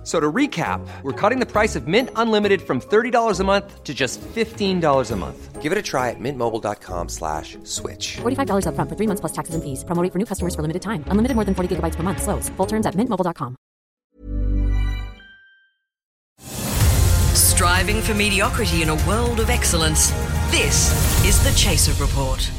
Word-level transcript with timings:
F- 0.00 0.06
So 0.06 0.18
to 0.18 0.32
recap, 0.32 0.80
we're 1.02 1.12
cutting 1.12 1.40
the 1.40 1.46
price 1.46 1.76
of 1.76 1.86
Mint 1.86 2.08
Unlimited 2.16 2.62
from 2.62 2.80
$30 2.80 3.38
a 3.40 3.44
month 3.44 3.84
to 3.84 3.92
just 3.92 4.18
$15 4.34 5.10
a 5.10 5.16
month. 5.16 5.60
Give 5.60 5.72
it 5.72 5.76
a 5.78 5.82
try 5.82 6.08
at 6.08 6.16
mintmobile.com 6.18 7.08
slash 7.10 7.58
switch. 7.64 8.16
$45 8.22 8.64
upfront 8.64 8.88
for 8.88 8.96
three 8.96 9.06
months 9.06 9.20
plus 9.20 9.32
taxes 9.32 9.54
and 9.54 9.62
fees. 9.62 9.84
Promo 9.84 10.02
rate 10.02 10.10
for 10.12 10.18
new 10.18 10.24
customers 10.24 10.54
for 10.54 10.62
limited 10.62 10.80
time. 10.80 11.04
Unlimited 11.08 11.34
more 11.36 11.44
than 11.44 11.54
40 11.54 11.76
gigabytes 11.76 11.96
per 11.96 12.02
month. 12.02 12.22
Slows. 12.22 12.48
Full 12.56 12.66
terms 12.66 12.86
at 12.86 12.94
mintmobile.com. 12.94 13.56
Striving 17.34 18.00
for 18.00 18.14
mediocrity 18.14 18.80
in 18.82 18.88
a 18.88 18.96
world 19.06 19.38
of 19.38 19.50
excellence. 19.50 20.10
This 20.50 20.90
is 21.26 21.42
the 21.44 21.52
Chaser 21.52 21.92
Report. 22.02 22.50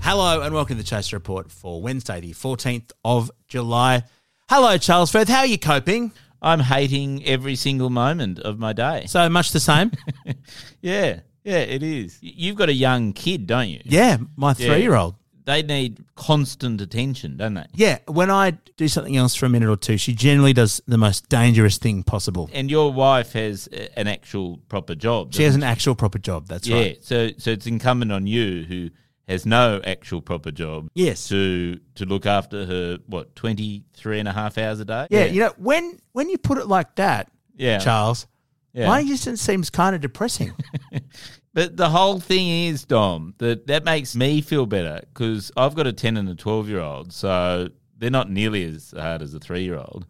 Hello 0.00 0.40
and 0.40 0.54
welcome 0.54 0.76
to 0.78 0.82
the 0.82 0.88
Chaser 0.88 1.16
Report 1.16 1.52
for 1.52 1.82
Wednesday, 1.82 2.20
the 2.20 2.32
14th 2.32 2.92
of 3.04 3.30
July. 3.46 4.04
Hello, 4.48 4.78
Charles 4.78 5.12
Firth. 5.12 5.28
How 5.28 5.40
are 5.40 5.46
you 5.46 5.58
coping? 5.58 6.12
I'm 6.42 6.60
hating 6.60 7.24
every 7.26 7.54
single 7.56 7.90
moment 7.90 8.38
of 8.38 8.58
my 8.58 8.72
day. 8.72 9.04
So 9.08 9.28
much 9.28 9.52
the 9.52 9.60
same. 9.60 9.92
yeah, 10.80 11.20
yeah, 11.44 11.58
it 11.58 11.82
is. 11.82 12.18
You've 12.20 12.56
got 12.56 12.68
a 12.68 12.74
young 12.74 13.12
kid, 13.12 13.46
don't 13.46 13.68
you? 13.68 13.80
yeah, 13.84 14.18
my 14.36 14.54
Yeah. 14.58 14.66
three 14.66 14.82
year 14.82 14.94
old. 14.94 15.16
They 15.46 15.62
need 15.62 16.04
constant 16.14 16.80
attention, 16.80 17.36
don't 17.36 17.54
they? 17.54 17.64
Yeah, 17.74 17.98
when 18.06 18.30
I 18.30 18.50
do 18.76 18.86
something 18.88 19.16
else 19.16 19.34
for 19.34 19.46
a 19.46 19.48
minute 19.48 19.68
or 19.68 19.76
two, 19.76 19.96
she 19.96 20.14
generally 20.14 20.52
does 20.52 20.80
the 20.86 20.98
most 20.98 21.28
dangerous 21.28 21.76
thing 21.78 22.02
possible. 22.04 22.48
And 22.52 22.70
your 22.70 22.92
wife 22.92 23.32
has 23.32 23.68
a- 23.72 23.98
an 23.98 24.06
actual 24.06 24.58
proper 24.68 24.94
job. 24.94 25.34
She 25.34 25.42
has 25.42 25.54
an 25.56 25.62
actual 25.64 25.94
proper 25.96 26.18
job. 26.18 26.46
That's 26.46 26.68
yeah, 26.68 26.76
right. 26.76 26.98
so 27.04 27.30
so 27.38 27.50
it's 27.50 27.66
incumbent 27.66 28.12
on 28.12 28.26
you 28.28 28.64
who 28.68 28.90
has 29.30 29.46
no 29.46 29.80
actual 29.84 30.20
proper 30.20 30.50
job. 30.50 30.88
Yes. 30.94 31.28
To 31.28 31.78
to 31.94 32.04
look 32.04 32.26
after 32.26 32.66
her 32.66 32.98
what, 33.06 33.34
23 33.36 34.18
and 34.18 34.28
a 34.28 34.32
half 34.32 34.58
hours 34.58 34.80
a 34.80 34.84
day? 34.84 35.06
Yeah, 35.10 35.24
you 35.26 35.40
know, 35.40 35.52
when 35.56 35.98
when 36.12 36.28
you 36.28 36.36
put 36.38 36.58
it 36.58 36.66
like 36.66 36.94
that, 36.96 37.30
Yeah. 37.56 37.78
Charles, 37.78 38.26
Yeah. 38.72 38.88
my 38.88 39.00
existence 39.00 39.40
seems 39.40 39.70
kind 39.70 39.94
of 39.94 40.00
depressing. 40.00 40.52
But 41.52 41.76
the 41.76 41.88
whole 41.88 42.20
thing 42.20 42.46
is, 42.68 42.84
Dom, 42.84 43.34
that 43.38 43.66
that 43.66 43.84
makes 43.84 44.14
me 44.14 44.40
feel 44.40 44.66
better 44.66 45.00
because 45.12 45.50
I've 45.56 45.74
got 45.74 45.86
a 45.88 45.92
10 45.92 46.16
and 46.16 46.28
a 46.28 46.34
12 46.36 46.68
year 46.68 46.78
old, 46.80 47.12
so 47.12 47.68
they're 47.98 48.08
not 48.10 48.30
nearly 48.30 48.64
as 48.64 48.94
hard 48.96 49.20
as 49.20 49.34
a 49.34 49.40
three 49.40 49.64
year 49.64 49.76
old. 49.76 50.06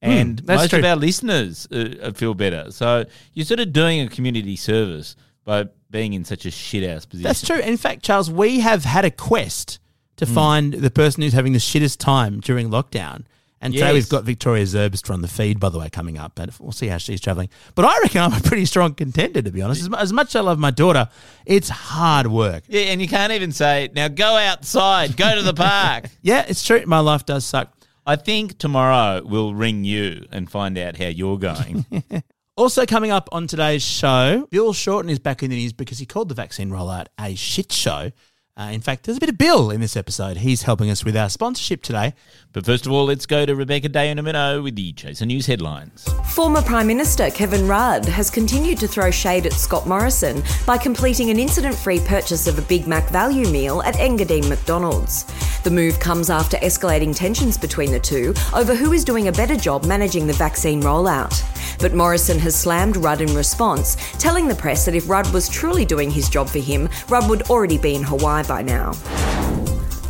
And 0.00 0.38
Hmm, 0.40 0.46
that's 0.46 0.62
most 0.62 0.70
true. 0.70 0.78
of 0.80 0.84
our 0.84 0.96
listeners 0.96 1.66
uh, 1.72 1.94
uh, 2.00 2.12
feel 2.12 2.34
better. 2.34 2.70
So 2.70 3.06
you're 3.32 3.44
sort 3.46 3.58
of 3.60 3.72
doing 3.72 4.00
a 4.02 4.08
community 4.08 4.54
service 4.54 5.16
by 5.44 5.66
being 5.90 6.12
in 6.14 6.24
such 6.24 6.44
a 6.46 6.50
shit 6.50 6.82
ass 6.84 7.04
position. 7.06 7.24
That's 7.28 7.46
true. 7.46 7.58
In 7.58 7.76
fact, 7.76 8.02
Charles, 8.02 8.30
we 8.30 8.60
have 8.60 8.84
had 8.84 9.04
a 9.04 9.10
quest 9.10 9.78
to 10.16 10.26
Hmm. 10.26 10.34
find 10.34 10.72
the 10.74 10.90
person 10.90 11.22
who's 11.22 11.32
having 11.32 11.52
the 11.52 11.58
shittest 11.58 11.98
time 11.98 12.40
during 12.40 12.70
lockdown. 12.70 13.24
And 13.60 13.72
today 13.72 13.94
we've 13.94 14.08
got 14.10 14.24
Victoria 14.24 14.64
Zerbst 14.64 15.10
on 15.10 15.22
the 15.22 15.28
feed, 15.28 15.58
by 15.58 15.70
the 15.70 15.78
way, 15.78 15.88
coming 15.88 16.18
up. 16.18 16.38
And 16.38 16.52
we'll 16.60 16.70
see 16.72 16.86
how 16.88 16.98
she's 16.98 17.18
traveling. 17.18 17.48
But 17.74 17.86
I 17.86 17.98
reckon 18.02 18.20
I'm 18.20 18.34
a 18.34 18.40
pretty 18.42 18.66
strong 18.66 18.92
contender, 18.92 19.40
to 19.40 19.50
be 19.50 19.62
honest. 19.62 19.80
As, 19.80 19.88
as 19.94 20.12
much 20.12 20.28
as 20.28 20.36
I 20.36 20.40
love 20.40 20.58
my 20.58 20.70
daughter, 20.70 21.08
it's 21.46 21.70
hard 21.70 22.26
work. 22.26 22.64
Yeah, 22.68 22.82
and 22.82 23.00
you 23.00 23.08
can't 23.08 23.32
even 23.32 23.52
say, 23.52 23.88
now 23.94 24.08
go 24.08 24.36
outside, 24.36 25.16
go 25.16 25.34
to 25.34 25.40
the 25.40 25.54
park. 25.68 26.10
Yeah, 26.20 26.44
it's 26.46 26.62
true. 26.62 26.82
My 26.84 26.98
life 27.00 27.24
does 27.24 27.46
suck. 27.46 27.72
I 28.06 28.16
think 28.16 28.58
tomorrow 28.58 29.22
we'll 29.24 29.54
ring 29.54 29.82
you 29.84 30.26
and 30.30 30.50
find 30.50 30.76
out 30.76 30.98
how 30.98 31.06
you're 31.06 31.38
going. 31.38 31.86
Also, 32.56 32.86
coming 32.86 33.10
up 33.10 33.28
on 33.32 33.48
today's 33.48 33.82
show, 33.82 34.46
Bill 34.48 34.72
Shorten 34.72 35.10
is 35.10 35.18
back 35.18 35.42
in 35.42 35.50
the 35.50 35.56
news 35.56 35.72
because 35.72 35.98
he 35.98 36.06
called 36.06 36.28
the 36.28 36.36
vaccine 36.36 36.70
rollout 36.70 37.06
a 37.18 37.34
shit 37.34 37.72
show. 37.72 38.12
Uh, 38.56 38.70
in 38.72 38.80
fact, 38.80 39.02
there's 39.02 39.16
a 39.16 39.20
bit 39.20 39.28
of 39.28 39.36
Bill 39.36 39.72
in 39.72 39.80
this 39.80 39.96
episode. 39.96 40.36
He's 40.36 40.62
helping 40.62 40.88
us 40.88 41.04
with 41.04 41.16
our 41.16 41.28
sponsorship 41.28 41.82
today. 41.82 42.14
but 42.52 42.64
first 42.64 42.86
of 42.86 42.92
all, 42.92 43.04
let's 43.06 43.26
go 43.26 43.44
to 43.44 43.56
Rebecca 43.56 43.88
Day 43.88 44.10
in 44.10 44.18
a 44.20 44.62
with 44.62 44.76
the 44.76 44.92
Chaser 44.92 45.26
News 45.26 45.46
headlines. 45.46 46.08
Former 46.30 46.62
Prime 46.62 46.86
Minister 46.86 47.30
Kevin 47.30 47.66
Rudd 47.66 48.04
has 48.04 48.30
continued 48.30 48.78
to 48.78 48.86
throw 48.86 49.10
shade 49.10 49.46
at 49.46 49.54
Scott 49.54 49.88
Morrison 49.88 50.40
by 50.68 50.78
completing 50.78 51.30
an 51.30 51.40
incident 51.40 51.74
free 51.74 51.98
purchase 51.98 52.46
of 52.46 52.56
a 52.56 52.62
Big 52.62 52.86
Mac 52.86 53.10
value 53.10 53.48
meal 53.48 53.82
at 53.82 53.96
Engadine 53.96 54.48
McDonald's. 54.48 55.24
The 55.64 55.70
move 55.72 55.98
comes 55.98 56.30
after 56.30 56.56
escalating 56.58 57.16
tensions 57.16 57.58
between 57.58 57.90
the 57.90 57.98
two 57.98 58.34
over 58.54 58.76
who 58.76 58.92
is 58.92 59.02
doing 59.02 59.26
a 59.26 59.32
better 59.32 59.56
job 59.56 59.84
managing 59.84 60.28
the 60.28 60.32
vaccine 60.34 60.80
rollout. 60.80 61.42
But 61.80 61.94
Morrison 61.94 62.38
has 62.38 62.54
slammed 62.54 62.96
Rudd 62.98 63.20
in 63.20 63.34
response, 63.34 63.96
telling 64.20 64.46
the 64.46 64.54
press 64.54 64.84
that 64.84 64.94
if 64.94 65.08
Rudd 65.08 65.32
was 65.32 65.48
truly 65.48 65.84
doing 65.84 66.08
his 66.08 66.28
job 66.28 66.48
for 66.48 66.60
him, 66.60 66.88
Rudd 67.08 67.28
would 67.28 67.42
already 67.50 67.78
be 67.78 67.96
in 67.96 68.04
Hawaii 68.04 68.43
by 68.46 68.62
now. 68.62 68.92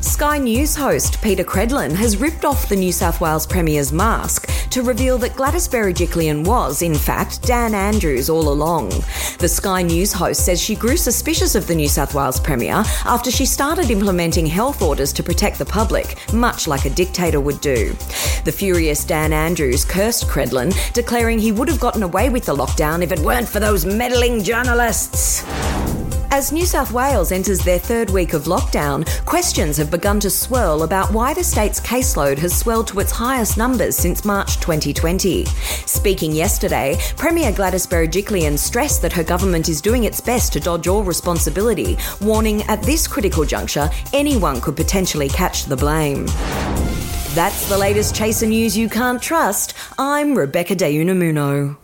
Sky 0.00 0.38
News 0.38 0.76
host 0.76 1.20
Peta 1.22 1.42
Credlin 1.42 1.92
has 1.94 2.18
ripped 2.18 2.44
off 2.44 2.68
the 2.68 2.76
New 2.76 2.92
South 2.92 3.20
Wales 3.20 3.46
Premier's 3.46 3.92
mask 3.92 4.48
to 4.70 4.82
reveal 4.82 5.18
that 5.18 5.34
Gladys 5.34 5.66
Berejiklian 5.66 6.44
was, 6.44 6.82
in 6.82 6.94
fact, 6.94 7.42
Dan 7.42 7.74
Andrews 7.74 8.28
all 8.28 8.48
along. 8.48 8.90
The 9.38 9.48
Sky 9.48 9.82
News 9.82 10.12
host 10.12 10.44
says 10.44 10.60
she 10.60 10.76
grew 10.76 10.96
suspicious 10.96 11.54
of 11.54 11.66
the 11.66 11.74
New 11.74 11.88
South 11.88 12.14
Wales 12.14 12.38
Premier 12.38 12.84
after 13.04 13.30
she 13.30 13.46
started 13.46 13.90
implementing 13.90 14.46
health 14.46 14.82
orders 14.82 15.12
to 15.14 15.22
protect 15.22 15.58
the 15.58 15.64
public, 15.64 16.16
much 16.32 16.68
like 16.68 16.84
a 16.84 16.90
dictator 16.90 17.40
would 17.40 17.60
do. 17.60 17.90
The 18.44 18.54
furious 18.56 19.04
Dan 19.04 19.32
Andrews 19.32 19.84
cursed 19.84 20.28
Credlin, 20.28 20.72
declaring 20.92 21.38
he 21.38 21.50
would 21.50 21.68
have 21.68 21.80
gotten 21.80 22.02
away 22.02 22.30
with 22.30 22.44
the 22.44 22.54
lockdown 22.54 23.02
if 23.02 23.10
it 23.10 23.20
weren't 23.20 23.48
for 23.48 23.58
those 23.58 23.84
meddling 23.84 24.42
journalists. 24.42 25.44
As 26.36 26.50
New 26.50 26.66
South 26.66 26.90
Wales 26.90 27.30
enters 27.30 27.60
their 27.60 27.78
third 27.78 28.10
week 28.10 28.32
of 28.32 28.46
lockdown, 28.46 29.06
questions 29.24 29.76
have 29.76 29.88
begun 29.88 30.18
to 30.18 30.28
swirl 30.28 30.82
about 30.82 31.12
why 31.12 31.32
the 31.32 31.44
state's 31.44 31.78
caseload 31.78 32.38
has 32.38 32.58
swelled 32.58 32.88
to 32.88 32.98
its 32.98 33.12
highest 33.12 33.56
numbers 33.56 33.94
since 33.94 34.24
March 34.24 34.56
2020. 34.56 35.44
Speaking 35.86 36.32
yesterday, 36.32 36.98
Premier 37.16 37.52
Gladys 37.52 37.86
Berejiklian 37.86 38.58
stressed 38.58 39.00
that 39.02 39.12
her 39.12 39.22
government 39.22 39.68
is 39.68 39.80
doing 39.80 40.02
its 40.02 40.20
best 40.20 40.52
to 40.54 40.58
dodge 40.58 40.88
all 40.88 41.04
responsibility, 41.04 41.96
warning 42.20 42.62
at 42.64 42.82
this 42.82 43.06
critical 43.06 43.44
juncture 43.44 43.88
anyone 44.12 44.60
could 44.60 44.74
potentially 44.74 45.28
catch 45.28 45.66
the 45.66 45.76
blame. 45.76 46.26
That's 47.36 47.68
the 47.68 47.78
latest 47.78 48.16
Chaser 48.16 48.46
news 48.46 48.76
you 48.76 48.88
can't 48.88 49.22
trust. 49.22 49.74
I'm 50.00 50.36
Rebecca 50.36 50.74
De 50.74 50.96
Unamuno. 50.96 51.83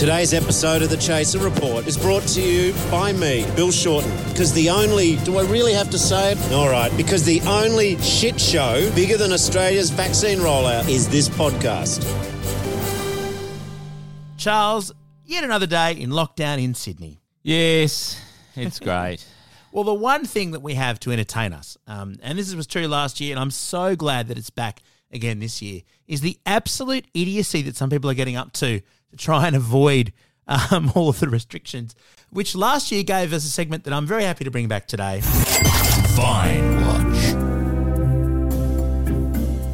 Today's 0.00 0.32
episode 0.32 0.80
of 0.80 0.88
the 0.88 0.96
Chaser 0.96 1.38
Report 1.40 1.86
is 1.86 1.98
brought 1.98 2.22
to 2.28 2.40
you 2.40 2.72
by 2.90 3.12
me, 3.12 3.44
Bill 3.54 3.70
Shorten. 3.70 4.10
Because 4.28 4.50
the 4.50 4.70
only, 4.70 5.16
do 5.16 5.36
I 5.36 5.42
really 5.42 5.74
have 5.74 5.90
to 5.90 5.98
say 5.98 6.32
it? 6.32 6.52
All 6.52 6.70
right, 6.70 6.90
because 6.96 7.22
the 7.22 7.42
only 7.42 7.98
shit 7.98 8.40
show 8.40 8.90
bigger 8.94 9.18
than 9.18 9.30
Australia's 9.30 9.90
vaccine 9.90 10.38
rollout 10.38 10.88
is 10.88 11.06
this 11.10 11.28
podcast. 11.28 12.00
Charles, 14.38 14.90
yet 15.26 15.44
another 15.44 15.66
day 15.66 15.92
in 15.92 16.08
lockdown 16.08 16.64
in 16.64 16.72
Sydney. 16.72 17.20
Yes, 17.42 18.18
it's 18.56 18.80
great. 18.80 19.22
Well, 19.70 19.84
the 19.84 19.92
one 19.92 20.24
thing 20.24 20.52
that 20.52 20.60
we 20.60 20.76
have 20.76 20.98
to 21.00 21.12
entertain 21.12 21.52
us, 21.52 21.76
um, 21.86 22.16
and 22.22 22.38
this 22.38 22.54
was 22.54 22.66
true 22.66 22.88
last 22.88 23.20
year, 23.20 23.32
and 23.32 23.38
I'm 23.38 23.50
so 23.50 23.96
glad 23.96 24.28
that 24.28 24.38
it's 24.38 24.48
back 24.48 24.80
again 25.12 25.40
this 25.40 25.60
year, 25.60 25.82
is 26.08 26.22
the 26.22 26.38
absolute 26.46 27.04
idiocy 27.12 27.60
that 27.60 27.76
some 27.76 27.90
people 27.90 28.08
are 28.08 28.14
getting 28.14 28.36
up 28.36 28.54
to 28.54 28.80
to 29.10 29.16
try 29.16 29.46
and 29.46 29.56
avoid 29.56 30.12
um, 30.48 30.92
all 30.96 31.08
of 31.08 31.20
the 31.20 31.28
restrictions, 31.28 31.94
which 32.30 32.54
last 32.54 32.90
year 32.92 33.02
gave 33.02 33.32
us 33.32 33.44
a 33.44 33.48
segment 33.48 33.84
that 33.84 33.92
I'm 33.92 34.06
very 34.06 34.24
happy 34.24 34.44
to 34.44 34.50
bring 34.50 34.68
back 34.68 34.86
today. 34.86 35.20
Fine 36.16 36.84
Watch. 36.86 37.46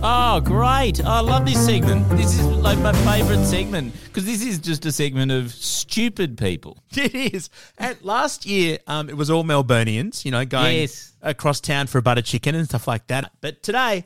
Oh, 0.08 0.40
great. 0.40 1.04
I 1.04 1.18
love 1.20 1.46
this 1.46 1.64
segment. 1.64 2.08
This 2.10 2.38
is 2.38 2.44
like 2.46 2.78
my 2.78 2.92
favourite 2.92 3.44
segment 3.44 3.92
because 4.04 4.24
this 4.24 4.44
is 4.44 4.58
just 4.58 4.84
a 4.86 4.92
segment 4.92 5.32
of 5.32 5.50
stupid 5.52 6.38
people. 6.38 6.78
It 6.96 7.14
is. 7.34 7.50
And 7.78 7.96
last 8.02 8.46
year, 8.46 8.78
um, 8.86 9.08
it 9.08 9.16
was 9.16 9.30
all 9.30 9.42
Melburnians, 9.42 10.24
you 10.24 10.30
know, 10.30 10.44
going 10.44 10.76
Yes. 10.82 11.12
across 11.22 11.60
town 11.60 11.86
for 11.88 11.98
a 11.98 12.02
butter 12.02 12.22
chicken 12.22 12.54
and 12.54 12.68
stuff 12.68 12.86
like 12.86 13.06
that. 13.08 13.32
But 13.40 13.62
today, 13.62 14.04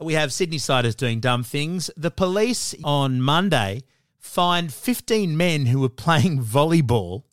we 0.00 0.14
have 0.14 0.32
Sydney 0.32 0.58
siders 0.58 0.94
doing 0.94 1.18
dumb 1.20 1.42
things. 1.42 1.90
The 1.96 2.10
police 2.10 2.74
on 2.84 3.20
Monday 3.20 3.82
fined 4.20 4.72
15 4.72 5.36
men 5.36 5.66
who 5.66 5.80
were 5.80 5.88
playing 5.88 6.40
volleyball 6.42 7.24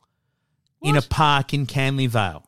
in 0.81 0.95
a 0.95 1.01
park 1.01 1.53
in 1.53 1.65
Canley 1.67 2.07
Vale. 2.07 2.43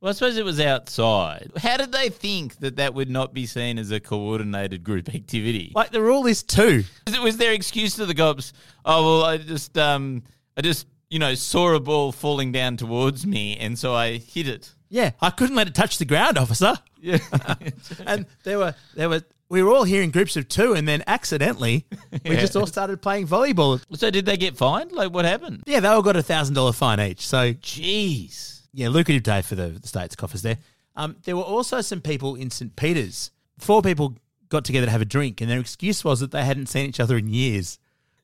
Well, 0.00 0.10
I 0.10 0.12
suppose 0.12 0.36
it 0.36 0.44
was 0.44 0.60
outside. 0.60 1.50
How 1.56 1.76
did 1.76 1.90
they 1.90 2.08
think 2.08 2.58
that 2.60 2.76
that 2.76 2.94
would 2.94 3.10
not 3.10 3.34
be 3.34 3.46
seen 3.46 3.78
as 3.78 3.90
a 3.90 3.98
coordinated 3.98 4.84
group 4.84 5.12
activity? 5.12 5.72
Like, 5.74 5.90
the 5.90 6.00
rule 6.00 6.26
is 6.26 6.42
two. 6.44 6.84
It- 7.06 7.20
was 7.20 7.36
their 7.36 7.52
excuse 7.52 7.94
to 7.96 8.06
the 8.06 8.14
cops? 8.14 8.52
Oh 8.84 9.04
well, 9.04 9.24
I 9.24 9.38
just 9.38 9.76
um, 9.76 10.22
I 10.56 10.60
just 10.62 10.86
you 11.10 11.18
know 11.18 11.34
saw 11.34 11.74
a 11.74 11.80
ball 11.80 12.12
falling 12.12 12.52
down 12.52 12.76
towards 12.76 13.26
me, 13.26 13.56
and 13.56 13.76
so 13.76 13.92
I 13.92 14.18
hit 14.18 14.46
it. 14.46 14.72
Yeah, 14.88 15.10
I 15.20 15.30
couldn't 15.30 15.56
let 15.56 15.66
it 15.66 15.74
touch 15.74 15.98
the 15.98 16.04
ground, 16.04 16.38
officer. 16.38 16.74
Yeah, 17.00 17.18
and 18.06 18.24
there 18.44 18.58
were 18.58 18.74
there 18.94 19.08
were 19.08 19.22
we 19.48 19.62
were 19.62 19.70
all 19.70 19.84
here 19.84 20.02
in 20.02 20.10
groups 20.10 20.36
of 20.36 20.48
two, 20.48 20.74
and 20.74 20.86
then 20.86 21.02
accidentally 21.06 21.86
we 22.24 22.36
just 22.36 22.56
all 22.56 22.66
started 22.66 23.00
playing 23.00 23.26
volleyball. 23.26 23.82
so 23.96 24.10
did 24.10 24.26
they 24.26 24.36
get 24.36 24.56
fined? 24.56 24.92
Like 24.92 25.12
what 25.12 25.24
happened? 25.24 25.62
Yeah, 25.66 25.80
they 25.80 25.88
all 25.88 26.02
got 26.02 26.16
a 26.16 26.22
thousand 26.22 26.54
dollar 26.54 26.72
fine 26.72 27.00
each. 27.00 27.26
So 27.26 27.52
Jeez. 27.54 28.62
yeah, 28.72 28.88
lucrative 28.88 29.22
day 29.22 29.42
for 29.42 29.54
the, 29.54 29.68
the 29.68 29.88
state's 29.88 30.16
coffers 30.16 30.42
there. 30.42 30.58
Um, 30.96 31.16
there 31.24 31.36
were 31.36 31.42
also 31.42 31.80
some 31.80 32.00
people 32.00 32.34
in 32.34 32.50
St 32.50 32.74
Peter's. 32.76 33.30
Four 33.58 33.82
people 33.82 34.16
got 34.48 34.64
together 34.64 34.86
to 34.86 34.92
have 34.92 35.02
a 35.02 35.06
drink, 35.06 35.40
and 35.40 35.50
their 35.50 35.60
excuse 35.60 36.04
was 36.04 36.20
that 36.20 36.30
they 36.30 36.44
hadn't 36.44 36.66
seen 36.66 36.88
each 36.88 37.00
other 37.00 37.16
in 37.16 37.28
years. 37.28 37.78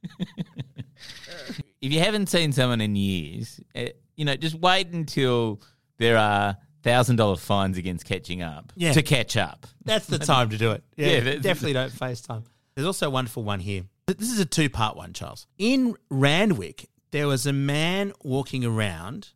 If 1.85 1.93
you 1.93 2.01
haven't 2.01 2.31
seen 2.31 2.53
someone 2.53 2.81
in 2.81 2.97
years, 2.97 3.61
eh, 3.75 3.91
you 4.17 4.25
know, 4.25 4.37
just 4.37 4.55
wait 4.55 4.89
until 4.89 5.61
there 5.99 6.17
are 6.17 6.57
thousand 6.85 7.17
dollar 7.17 7.37
fines 7.37 7.77
against 7.79 8.05
catching 8.05 8.43
up 8.43 8.73
Yeah. 8.77 8.93
to 8.93 9.03
catch 9.03 9.37
up. 9.37 9.67
That's 9.85 10.07
the 10.07 10.19
time 10.35 10.51
to 10.51 10.59
do 10.59 10.71
it. 10.73 10.85
Yeah, 10.97 11.07
Yeah, 11.07 11.21
that's- 11.21 11.43
definitely 11.43 11.73
don't 11.73 11.93
FaceTime. 11.93 12.45
There's 12.75 12.87
also 12.87 13.07
a 13.07 13.11
wonderful 13.11 13.43
one 13.43 13.61
here. 13.61 13.85
This 14.07 14.31
is 14.31 14.39
a 14.39 14.45
two 14.45 14.69
part 14.69 14.97
one, 14.97 15.13
Charles. 15.13 15.47
In 15.59 15.97
Randwick, 16.11 16.89
there 17.11 17.27
was 17.27 17.47
a 17.47 17.53
man 17.53 18.13
walking 18.23 18.65
around 18.65 19.31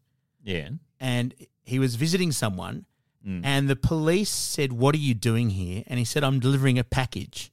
Yeah. 0.45 0.69
and 1.01 1.35
he 1.65 1.79
was 1.79 1.95
visiting 1.97 2.33
someone, 2.33 2.85
mm. 3.27 3.41
and 3.45 3.69
the 3.69 3.77
police 3.77 4.31
said, 4.31 4.73
What 4.73 4.95
are 4.95 4.99
you 4.99 5.15
doing 5.15 5.51
here? 5.51 5.85
And 5.87 5.99
he 5.99 6.05
said, 6.05 6.23
I'm 6.23 6.41
delivering 6.41 6.79
a 6.79 6.85
package. 6.85 7.51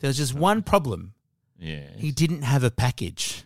There 0.00 0.08
was 0.08 0.16
just 0.18 0.34
oh. 0.36 0.38
one 0.38 0.62
problem 0.62 1.14
Yeah. 1.58 1.88
he 1.96 2.12
didn't 2.12 2.42
have 2.42 2.62
a 2.64 2.70
package. 2.70 3.44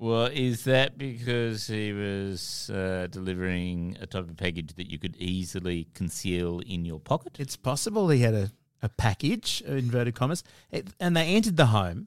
Well, 0.00 0.26
is 0.26 0.62
that 0.64 0.96
because 0.96 1.66
he 1.66 1.92
was 1.92 2.70
uh, 2.70 3.08
delivering 3.10 3.96
a 4.00 4.06
type 4.06 4.28
of 4.28 4.36
package 4.36 4.74
that 4.74 4.88
you 4.90 4.98
could 4.98 5.16
easily 5.16 5.88
conceal 5.94 6.60
in 6.60 6.84
your 6.84 7.00
pocket? 7.00 7.36
It's 7.40 7.56
possible 7.56 8.08
he 8.08 8.20
had 8.20 8.34
a, 8.34 8.52
a 8.80 8.88
package, 8.88 9.60
inverted 9.66 10.14
commas, 10.14 10.44
it, 10.70 10.86
and 11.00 11.16
they 11.16 11.26
entered 11.34 11.56
the 11.56 11.66
home 11.66 12.06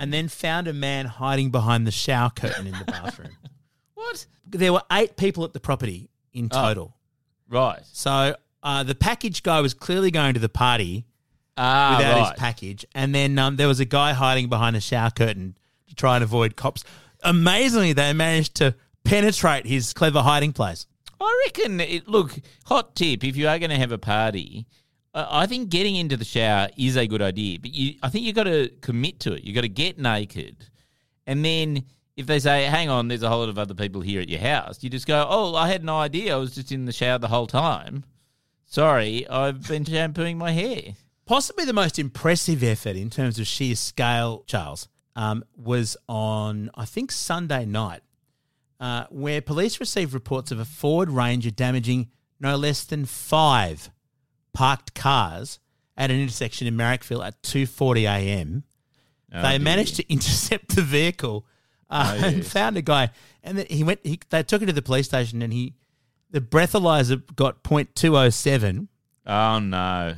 and 0.00 0.12
then 0.12 0.28
found 0.28 0.66
a 0.66 0.72
man 0.72 1.06
hiding 1.06 1.50
behind 1.50 1.86
the 1.86 1.90
shower 1.90 2.30
curtain 2.30 2.66
in 2.66 2.72
the 2.72 2.84
bathroom. 2.86 3.30
What? 3.94 4.26
there 4.46 4.72
were 4.72 4.82
eight 4.92 5.16
people 5.16 5.42
at 5.44 5.52
the 5.52 5.58
property 5.60 6.10
in 6.32 6.48
Oh. 6.52 6.62
total. 6.62 6.96
Right. 7.48 7.80
So 7.92 8.36
uh, 8.62 8.82
the 8.84 8.94
package 8.94 9.42
guy 9.42 9.60
was 9.60 9.74
clearly 9.74 10.10
going 10.10 10.34
to 10.34 10.40
the 10.40 10.48
party 10.48 11.06
Ah, 11.56 11.96
without 11.98 12.18
right. 12.20 12.30
his 12.30 12.38
package, 12.38 12.84
and 12.94 13.14
then 13.14 13.38
um, 13.38 13.56
there 13.56 13.66
was 13.68 13.80
a 13.80 13.84
guy 13.84 14.12
hiding 14.12 14.48
behind 14.48 14.76
a 14.76 14.80
shower 14.80 15.10
curtain 15.10 15.56
to 15.88 15.94
try 15.94 16.14
and 16.16 16.22
avoid 16.22 16.54
cops. 16.56 16.84
Amazingly, 17.26 17.92
they 17.92 18.12
managed 18.12 18.54
to 18.56 18.76
penetrate 19.02 19.66
his 19.66 19.92
clever 19.92 20.22
hiding 20.22 20.52
place. 20.52 20.86
I 21.20 21.42
reckon. 21.46 21.80
It, 21.80 22.06
look, 22.08 22.38
hot 22.66 22.94
tip: 22.94 23.24
if 23.24 23.36
you 23.36 23.48
are 23.48 23.58
going 23.58 23.70
to 23.70 23.76
have 23.76 23.90
a 23.90 23.98
party, 23.98 24.66
uh, 25.12 25.26
I 25.28 25.46
think 25.46 25.68
getting 25.68 25.96
into 25.96 26.16
the 26.16 26.24
shower 26.24 26.68
is 26.76 26.96
a 26.96 27.08
good 27.08 27.22
idea. 27.22 27.58
But 27.58 27.74
you, 27.74 27.94
I 28.00 28.10
think 28.10 28.24
you've 28.26 28.36
got 28.36 28.44
to 28.44 28.68
commit 28.80 29.18
to 29.20 29.32
it. 29.32 29.42
You've 29.42 29.56
got 29.56 29.62
to 29.62 29.68
get 29.68 29.98
naked, 29.98 30.68
and 31.26 31.44
then 31.44 31.84
if 32.16 32.26
they 32.26 32.38
say, 32.38 32.62
"Hang 32.64 32.90
on, 32.90 33.08
there's 33.08 33.24
a 33.24 33.28
whole 33.28 33.40
lot 33.40 33.48
of 33.48 33.58
other 33.58 33.74
people 33.74 34.02
here 34.02 34.20
at 34.20 34.28
your 34.28 34.40
house," 34.40 34.84
you 34.84 34.88
just 34.88 35.08
go, 35.08 35.26
"Oh, 35.28 35.56
I 35.56 35.66
had 35.66 35.82
no 35.82 35.98
idea. 35.98 36.34
I 36.34 36.38
was 36.38 36.54
just 36.54 36.70
in 36.70 36.84
the 36.84 36.92
shower 36.92 37.18
the 37.18 37.28
whole 37.28 37.48
time. 37.48 38.04
Sorry, 38.66 39.28
I've 39.28 39.66
been 39.66 39.84
shampooing 39.84 40.38
my 40.38 40.52
hair." 40.52 40.94
Possibly 41.24 41.64
the 41.64 41.72
most 41.72 41.98
impressive 41.98 42.62
effort 42.62 42.94
in 42.94 43.10
terms 43.10 43.40
of 43.40 43.48
sheer 43.48 43.74
scale, 43.74 44.44
Charles, 44.46 44.86
um, 45.16 45.42
was 45.56 45.96
on, 46.08 46.70
I 46.76 46.84
think, 46.84 47.10
Sunday 47.10 47.64
night, 47.66 48.02
uh, 48.78 49.06
where 49.10 49.40
police 49.40 49.80
received 49.80 50.12
reports 50.14 50.52
of 50.52 50.60
a 50.60 50.64
Ford 50.64 51.10
Ranger 51.10 51.50
damaging 51.50 52.10
no 52.38 52.54
less 52.56 52.84
than 52.84 53.04
five 53.06 53.90
parked 54.52 54.94
cars 54.94 55.58
at 55.96 56.10
an 56.10 56.20
intersection 56.20 56.66
in 56.66 56.76
Marrickville 56.76 57.26
at 57.26 57.42
2.40 57.42 58.02
a.m. 58.02 58.64
Oh, 59.34 59.42
they 59.42 59.52
dear. 59.56 59.64
managed 59.64 59.96
to 59.96 60.08
intercept 60.12 60.76
the 60.76 60.82
vehicle 60.82 61.46
uh, 61.90 62.18
Oh, 62.20 62.26
and 62.26 62.36
yes. 62.38 62.52
found 62.52 62.76
a 62.76 62.82
guy. 62.82 63.10
And 63.42 63.58
then 63.58 63.66
he 63.70 63.82
went. 63.84 64.00
He, 64.04 64.20
they 64.30 64.42
took 64.42 64.60
him 64.60 64.66
to 64.66 64.72
the 64.72 64.82
police 64.82 65.06
station, 65.06 65.40
and 65.40 65.52
he 65.52 65.74
the 66.30 66.40
breathalyzer 66.40 67.22
got 67.36 67.62
.207. 67.62 68.88
Oh 69.26 69.58
no. 69.60 70.14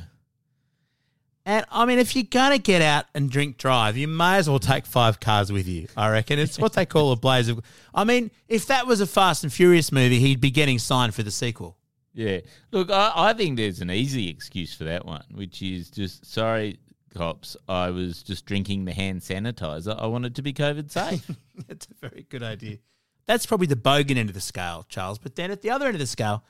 And 1.49 1.65
I 1.71 1.85
mean, 1.85 1.97
if 1.97 2.15
you're 2.15 2.27
gonna 2.29 2.59
get 2.59 2.83
out 2.83 3.05
and 3.15 3.27
drink 3.27 3.57
drive, 3.57 3.97
you 3.97 4.07
may 4.07 4.35
as 4.35 4.47
well 4.47 4.59
take 4.59 4.85
five 4.85 5.19
cars 5.19 5.51
with 5.51 5.67
you. 5.67 5.87
I 5.97 6.11
reckon 6.11 6.37
it's 6.37 6.59
what 6.59 6.73
they 6.73 6.85
call 6.85 7.11
a 7.11 7.15
blaze 7.15 7.49
of. 7.49 7.59
I 7.91 8.03
mean, 8.03 8.29
if 8.47 8.67
that 8.67 8.85
was 8.85 9.01
a 9.01 9.07
Fast 9.07 9.43
and 9.43 9.51
Furious 9.51 9.91
movie, 9.91 10.19
he'd 10.19 10.39
be 10.39 10.51
getting 10.51 10.77
signed 10.77 11.15
for 11.15 11.23
the 11.23 11.31
sequel. 11.31 11.75
Yeah. 12.13 12.41
Look, 12.69 12.91
I, 12.91 13.13
I 13.15 13.33
think 13.33 13.57
there's 13.57 13.81
an 13.81 13.89
easy 13.89 14.29
excuse 14.29 14.75
for 14.75 14.83
that 14.83 15.07
one, 15.07 15.23
which 15.31 15.63
is 15.63 15.89
just 15.89 16.23
sorry, 16.23 16.77
cops. 17.15 17.57
I 17.67 17.89
was 17.89 18.21
just 18.21 18.45
drinking 18.45 18.85
the 18.85 18.93
hand 18.93 19.21
sanitizer. 19.21 19.99
I 19.99 20.05
wanted 20.05 20.35
to 20.35 20.43
be 20.43 20.53
COVID 20.53 20.91
safe. 20.91 21.31
That's 21.67 21.87
a 21.87 22.09
very 22.09 22.27
good 22.29 22.43
idea. 22.43 22.77
That's 23.25 23.47
probably 23.47 23.65
the 23.65 23.75
bogan 23.75 24.17
end 24.17 24.29
of 24.29 24.35
the 24.35 24.39
scale, 24.39 24.85
Charles. 24.87 25.17
But 25.17 25.35
then 25.35 25.49
at 25.49 25.63
the 25.63 25.71
other 25.71 25.87
end 25.87 25.95
of 25.95 25.99
the 25.99 26.05
scale, 26.05 26.43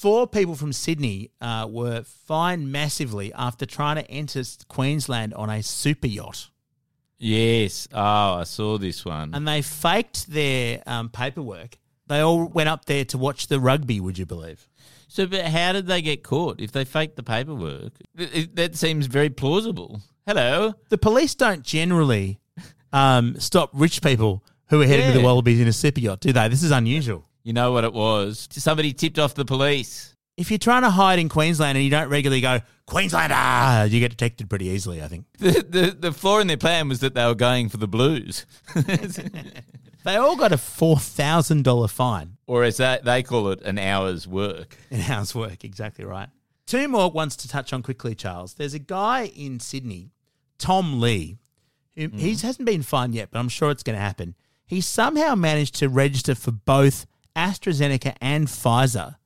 four 0.00 0.26
people 0.26 0.54
from 0.54 0.72
Sydney 0.72 1.30
uh, 1.40 1.66
were 1.70 2.02
fined 2.02 2.70
massively 2.72 3.32
after 3.34 3.66
trying 3.66 3.96
to 3.96 4.10
enter 4.10 4.42
Queensland 4.68 5.34
on 5.34 5.50
a 5.50 5.62
super 5.62 6.06
yacht. 6.06 6.48
yes. 7.18 7.86
Oh, 7.92 8.34
I 8.40 8.44
saw 8.44 8.78
this 8.78 9.04
one. 9.04 9.34
And 9.34 9.46
they 9.46 9.62
faked 9.62 10.26
their 10.28 10.82
um, 10.86 11.08
paperwork. 11.10 11.76
They 12.06 12.20
all 12.20 12.46
went 12.48 12.68
up 12.68 12.86
there 12.86 13.04
to 13.06 13.18
watch 13.18 13.46
the 13.48 13.60
rugby, 13.60 14.00
would 14.00 14.18
you 14.18 14.26
believe? 14.26 14.66
so, 15.08 15.26
but 15.26 15.44
how 15.44 15.72
did 15.72 15.86
they 15.86 16.00
get 16.02 16.22
caught 16.22 16.60
if 16.60 16.70
they 16.72 16.84
faked 16.84 17.16
the 17.16 17.22
paperwork? 17.22 17.92
Th- 18.16 18.30
it- 18.32 18.56
that 18.56 18.76
seems 18.76 19.06
very 19.06 19.28
plausible. 19.30 20.00
Hello. 20.26 20.74
The 20.88 20.98
police 20.98 21.34
don't 21.34 21.62
generally 21.62 22.38
um, 22.92 23.34
stop 23.38 23.70
rich 23.72 24.00
people 24.02 24.44
who 24.68 24.80
are 24.80 24.86
heading 24.86 25.06
to 25.06 25.12
the 25.12 25.18
Yeah. 25.18 25.24
Wallabies 25.24 25.60
in 25.60 25.66
a 25.68 25.72
super 25.72 26.00
yacht, 26.00 26.20
do 26.20 26.32
they? 26.32 26.48
This 26.48 26.62
is 26.62 26.70
unusual. 26.70 27.26
You 27.42 27.52
know 27.52 27.72
what 27.72 27.84
it 27.84 27.92
was? 27.92 28.48
Somebody 28.50 28.92
tipped 28.92 29.18
off 29.18 29.34
the 29.34 29.44
police. 29.44 30.14
If 30.36 30.50
you're 30.50 30.58
trying 30.58 30.82
to 30.82 30.90
hide 30.90 31.18
in 31.18 31.28
Queensland 31.28 31.76
and 31.76 31.84
you 31.84 31.90
don't 31.90 32.08
regularly 32.08 32.40
go, 32.40 32.60
Queenslander, 32.86 33.34
ah. 33.36 33.84
you 33.84 34.00
get 34.00 34.10
detected 34.10 34.48
pretty 34.48 34.66
easily, 34.66 35.02
I 35.02 35.08
think. 35.08 35.26
The, 35.38 35.64
the, 35.68 35.96
the 35.98 36.12
flaw 36.12 36.38
in 36.38 36.46
their 36.46 36.56
plan 36.56 36.88
was 36.88 37.00
that 37.00 37.14
they 37.14 37.26
were 37.26 37.34
going 37.34 37.68
for 37.68 37.76
the 37.76 37.88
blues. 37.88 38.46
They 40.04 40.16
all 40.16 40.36
got 40.36 40.52
a 40.52 40.56
$4,000 40.56 41.90
fine. 41.90 42.36
or 42.46 42.64
as 42.64 42.78
they, 42.78 42.98
they 43.02 43.22
call 43.22 43.48
it, 43.50 43.60
an 43.62 43.78
hour's 43.78 44.26
work. 44.26 44.76
An 44.90 45.00
hour's 45.02 45.34
work. 45.34 45.64
Exactly 45.64 46.04
right. 46.04 46.28
Two 46.66 46.88
more 46.88 47.10
ones 47.10 47.36
to 47.36 47.48
touch 47.48 47.72
on 47.72 47.82
quickly, 47.82 48.14
Charles. 48.14 48.54
There's 48.54 48.74
a 48.74 48.78
guy 48.78 49.26
in 49.26 49.60
Sydney, 49.60 50.10
Tom 50.58 51.00
Lee, 51.00 51.36
who 51.96 52.08
he 52.08 52.32
mm. 52.32 52.42
hasn't 52.42 52.64
been 52.64 52.82
fined 52.82 53.14
yet, 53.14 53.30
but 53.30 53.40
I'm 53.40 53.48
sure 53.48 53.70
it's 53.70 53.82
going 53.82 53.96
to 53.96 54.02
happen. 54.02 54.34
He 54.66 54.80
somehow 54.80 55.34
managed 55.34 55.74
to 55.76 55.88
register 55.88 56.34
for 56.34 56.52
both 56.52 57.06
AstraZeneca 57.36 58.16
and 58.20 58.46
Pfizer. 58.46 59.16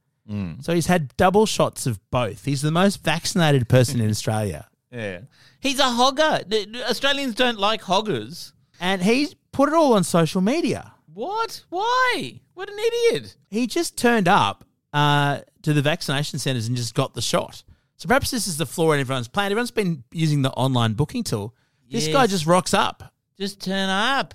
So 0.63 0.73
he's 0.75 0.87
had 0.87 1.15
double 1.19 1.45
shots 1.45 1.87
of 1.87 2.01
both. 2.11 2.47
He's 2.47 2.63
the 2.63 2.71
most 2.71 3.05
vaccinated 3.05 3.69
person 3.69 4.01
in 4.01 4.09
Australia. 4.17 4.69
Yeah. 4.91 5.21
He's 5.61 5.79
a 5.79 5.83
hogger. 5.85 6.49
The- 6.49 6.65
the 6.65 6.89
Australians 6.89 7.35
don't 7.35 7.59
like 7.59 7.83
hoggers. 7.83 8.53
And 8.81 9.03
he's 9.03 9.35
put 9.53 9.69
it 9.69 9.75
all 9.75 9.93
on 9.93 10.03
social 10.03 10.41
media. 10.41 10.95
What? 11.13 11.63
Why? 11.69 12.41
What 12.55 12.71
an 12.71 12.79
idiot. 12.79 13.37
He 13.51 13.67
just 13.67 13.99
turned 13.99 14.27
up 14.27 14.65
uh, 14.95 15.41
to 15.63 15.73
the 15.75 15.83
vaccination 15.83 16.39
centres 16.39 16.69
and 16.69 16.77
just 16.77 16.95
got 16.95 17.13
the 17.15 17.23
shot. 17.23 17.63
So 17.99 18.07
perhaps 18.09 18.31
this 18.31 18.47
is 18.47 18.57
the 18.57 18.67
flaw 18.67 18.93
in 18.93 19.01
everyone's 19.01 19.29
plan. 19.29 19.53
Everyone's 19.53 19.71
been 19.71 20.05
using 20.11 20.41
the 20.43 20.51
online 20.53 20.95
booking 20.95 21.23
tool. 21.23 21.55
This 21.91 22.09
guy 22.09 22.27
just 22.27 22.47
rocks 22.47 22.73
up. 22.75 23.13
Just 23.39 23.61
turn 23.61 23.89
up. 23.91 24.35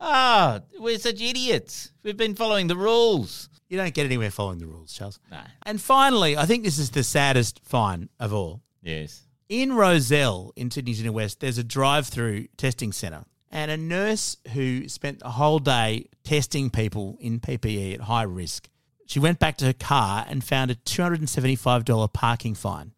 Ah, 0.00 0.60
we're 0.78 0.98
such 0.98 1.20
idiots. 1.20 1.92
We've 2.02 2.16
been 2.16 2.34
following 2.34 2.68
the 2.68 2.76
rules. 2.76 3.48
You 3.68 3.76
don't 3.76 3.94
get 3.94 4.06
anywhere 4.06 4.30
following 4.30 4.58
the 4.58 4.66
rules, 4.66 4.92
Charles. 4.92 5.20
No. 5.30 5.40
And 5.64 5.80
finally, 5.80 6.36
I 6.36 6.46
think 6.46 6.64
this 6.64 6.78
is 6.78 6.90
the 6.90 7.04
saddest 7.04 7.60
fine 7.62 8.08
of 8.18 8.32
all. 8.32 8.62
Yes. 8.82 9.22
In 9.48 9.74
Rozelle, 9.74 10.52
in 10.56 10.70
Sydney's 10.70 11.00
inner 11.00 11.12
west, 11.12 11.40
there's 11.40 11.58
a 11.58 11.64
drive-through 11.64 12.46
testing 12.56 12.92
centre, 12.92 13.24
and 13.50 13.70
a 13.70 13.76
nurse 13.76 14.36
who 14.54 14.88
spent 14.88 15.20
the 15.20 15.30
whole 15.30 15.58
day 15.58 16.06
testing 16.24 16.70
people 16.70 17.18
in 17.20 17.40
PPE 17.40 17.94
at 17.94 18.00
high 18.02 18.22
risk. 18.22 18.68
She 19.06 19.18
went 19.18 19.38
back 19.38 19.56
to 19.58 19.66
her 19.66 19.72
car 19.72 20.24
and 20.28 20.42
found 20.42 20.70
a 20.70 20.76
$275 20.76 22.12
parking 22.12 22.54
fine. 22.54 22.92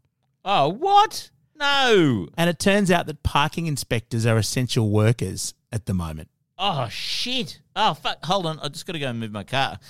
Oh, 0.44 0.68
what? 0.68 1.30
No. 1.56 2.28
And 2.36 2.50
it 2.50 2.58
turns 2.58 2.90
out 2.90 3.06
that 3.06 3.22
parking 3.22 3.66
inspectors 3.66 4.26
are 4.26 4.36
essential 4.36 4.90
workers 4.90 5.54
at 5.72 5.86
the 5.86 5.94
moment. 5.94 6.28
Oh 6.64 6.88
shit! 6.88 7.60
Oh 7.74 7.92
fuck! 7.92 8.24
Hold 8.24 8.46
on, 8.46 8.60
I 8.60 8.68
just 8.68 8.86
got 8.86 8.92
to 8.92 9.00
go 9.00 9.08
and 9.08 9.18
move 9.18 9.32
my 9.32 9.42
car. 9.42 9.80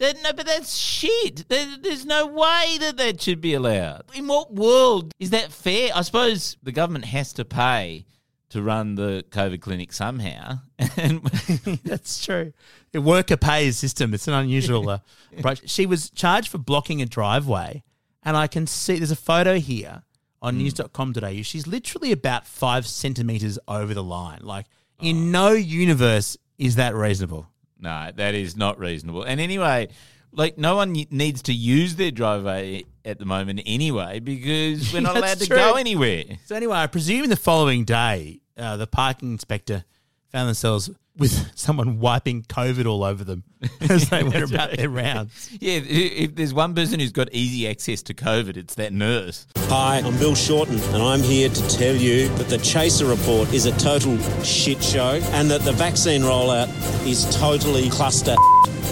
That, 0.00 0.22
no, 0.22 0.34
but 0.34 0.44
that's 0.44 0.76
shit. 0.76 1.48
There, 1.48 1.78
there's 1.80 2.04
no 2.04 2.26
way 2.26 2.76
that 2.78 2.98
that 2.98 3.22
should 3.22 3.40
be 3.40 3.54
allowed. 3.54 4.02
In 4.14 4.26
what 4.26 4.52
world 4.52 5.14
is 5.18 5.30
that 5.30 5.50
fair? 5.50 5.92
I 5.94 6.02
suppose 6.02 6.58
the 6.62 6.72
government 6.72 7.06
has 7.06 7.32
to 7.32 7.46
pay 7.46 8.04
to 8.50 8.60
run 8.60 8.96
the 8.96 9.24
COVID 9.30 9.62
clinic 9.62 9.94
somehow, 9.94 10.58
and 10.98 11.22
That's 11.84 12.22
true. 12.22 12.52
A 12.92 13.00
worker 13.00 13.38
pays 13.38 13.78
system. 13.78 14.12
It's 14.12 14.28
an 14.28 14.34
unusual 14.34 14.90
uh, 14.90 14.98
approach. 15.38 15.70
She 15.70 15.86
was 15.86 16.10
charged 16.10 16.48
for 16.48 16.58
blocking 16.58 17.00
a 17.00 17.06
driveway, 17.06 17.82
and 18.22 18.36
I 18.36 18.46
can 18.46 18.66
see 18.66 18.98
there's 18.98 19.10
a 19.10 19.16
photo 19.16 19.58
here 19.58 20.02
on 20.42 20.58
news.com.au. 20.58 21.42
She's 21.42 21.66
literally 21.66 22.12
about 22.12 22.46
five 22.46 22.86
centimeters 22.86 23.58
over 23.66 23.94
the 23.94 24.02
line. 24.02 24.40
Like, 24.42 24.66
in 25.00 25.30
no 25.30 25.52
universe 25.52 26.36
is 26.58 26.76
that 26.76 26.94
reasonable. 26.94 27.48
no, 27.78 28.10
that 28.14 28.34
is 28.34 28.56
not 28.56 28.78
reasonable. 28.78 29.22
And 29.22 29.40
anyway, 29.40 29.88
like 30.32 30.58
no 30.58 30.76
one 30.76 30.92
needs 31.10 31.42
to 31.42 31.52
use 31.52 31.96
their 31.96 32.10
driveway 32.10 32.84
at 33.04 33.18
the 33.18 33.24
moment 33.24 33.60
anyway 33.66 34.20
because 34.20 34.92
we're 34.92 35.00
not 35.00 35.16
allowed 35.16 35.38
to 35.38 35.46
true. 35.46 35.56
go 35.56 35.74
anywhere. 35.74 36.24
So, 36.46 36.56
anyway, 36.56 36.76
I 36.76 36.86
presume 36.86 37.28
the 37.28 37.36
following 37.36 37.84
day, 37.84 38.40
uh, 38.56 38.76
the 38.76 38.86
parking 38.86 39.32
inspector 39.32 39.84
found 40.30 40.48
themselves 40.48 40.90
with 41.16 41.56
someone 41.56 42.00
wiping 42.00 42.42
COVID 42.42 42.86
all 42.86 43.04
over 43.04 43.22
them 43.22 43.44
as 43.88 44.10
they 44.10 44.22
went 44.24 44.50
about 44.50 44.76
their 44.76 44.88
rounds. 44.88 45.50
Yeah, 45.60 45.80
if 45.84 46.34
there's 46.34 46.52
one 46.52 46.74
person 46.74 47.00
who's 47.00 47.12
got 47.12 47.28
easy 47.32 47.68
access 47.68 48.02
to 48.02 48.14
COVID, 48.14 48.56
it's 48.56 48.74
that 48.74 48.92
nurse. 48.92 49.46
Hi, 49.56 49.98
I'm 49.98 50.18
Bill 50.18 50.34
Shorten, 50.34 50.78
and 50.78 51.02
I'm 51.02 51.22
here 51.22 51.48
to 51.48 51.68
tell 51.68 51.94
you 51.94 52.28
that 52.28 52.48
the 52.48 52.58
Chaser 52.58 53.06
Report 53.06 53.52
is 53.54 53.66
a 53.66 53.72
total 53.78 54.18
shit 54.42 54.82
show 54.82 55.20
and 55.32 55.50
that 55.50 55.62
the 55.62 55.72
vaccine 55.72 56.22
rollout 56.22 56.68
is 57.06 57.24
totally 57.36 57.88
cluster. 57.88 58.34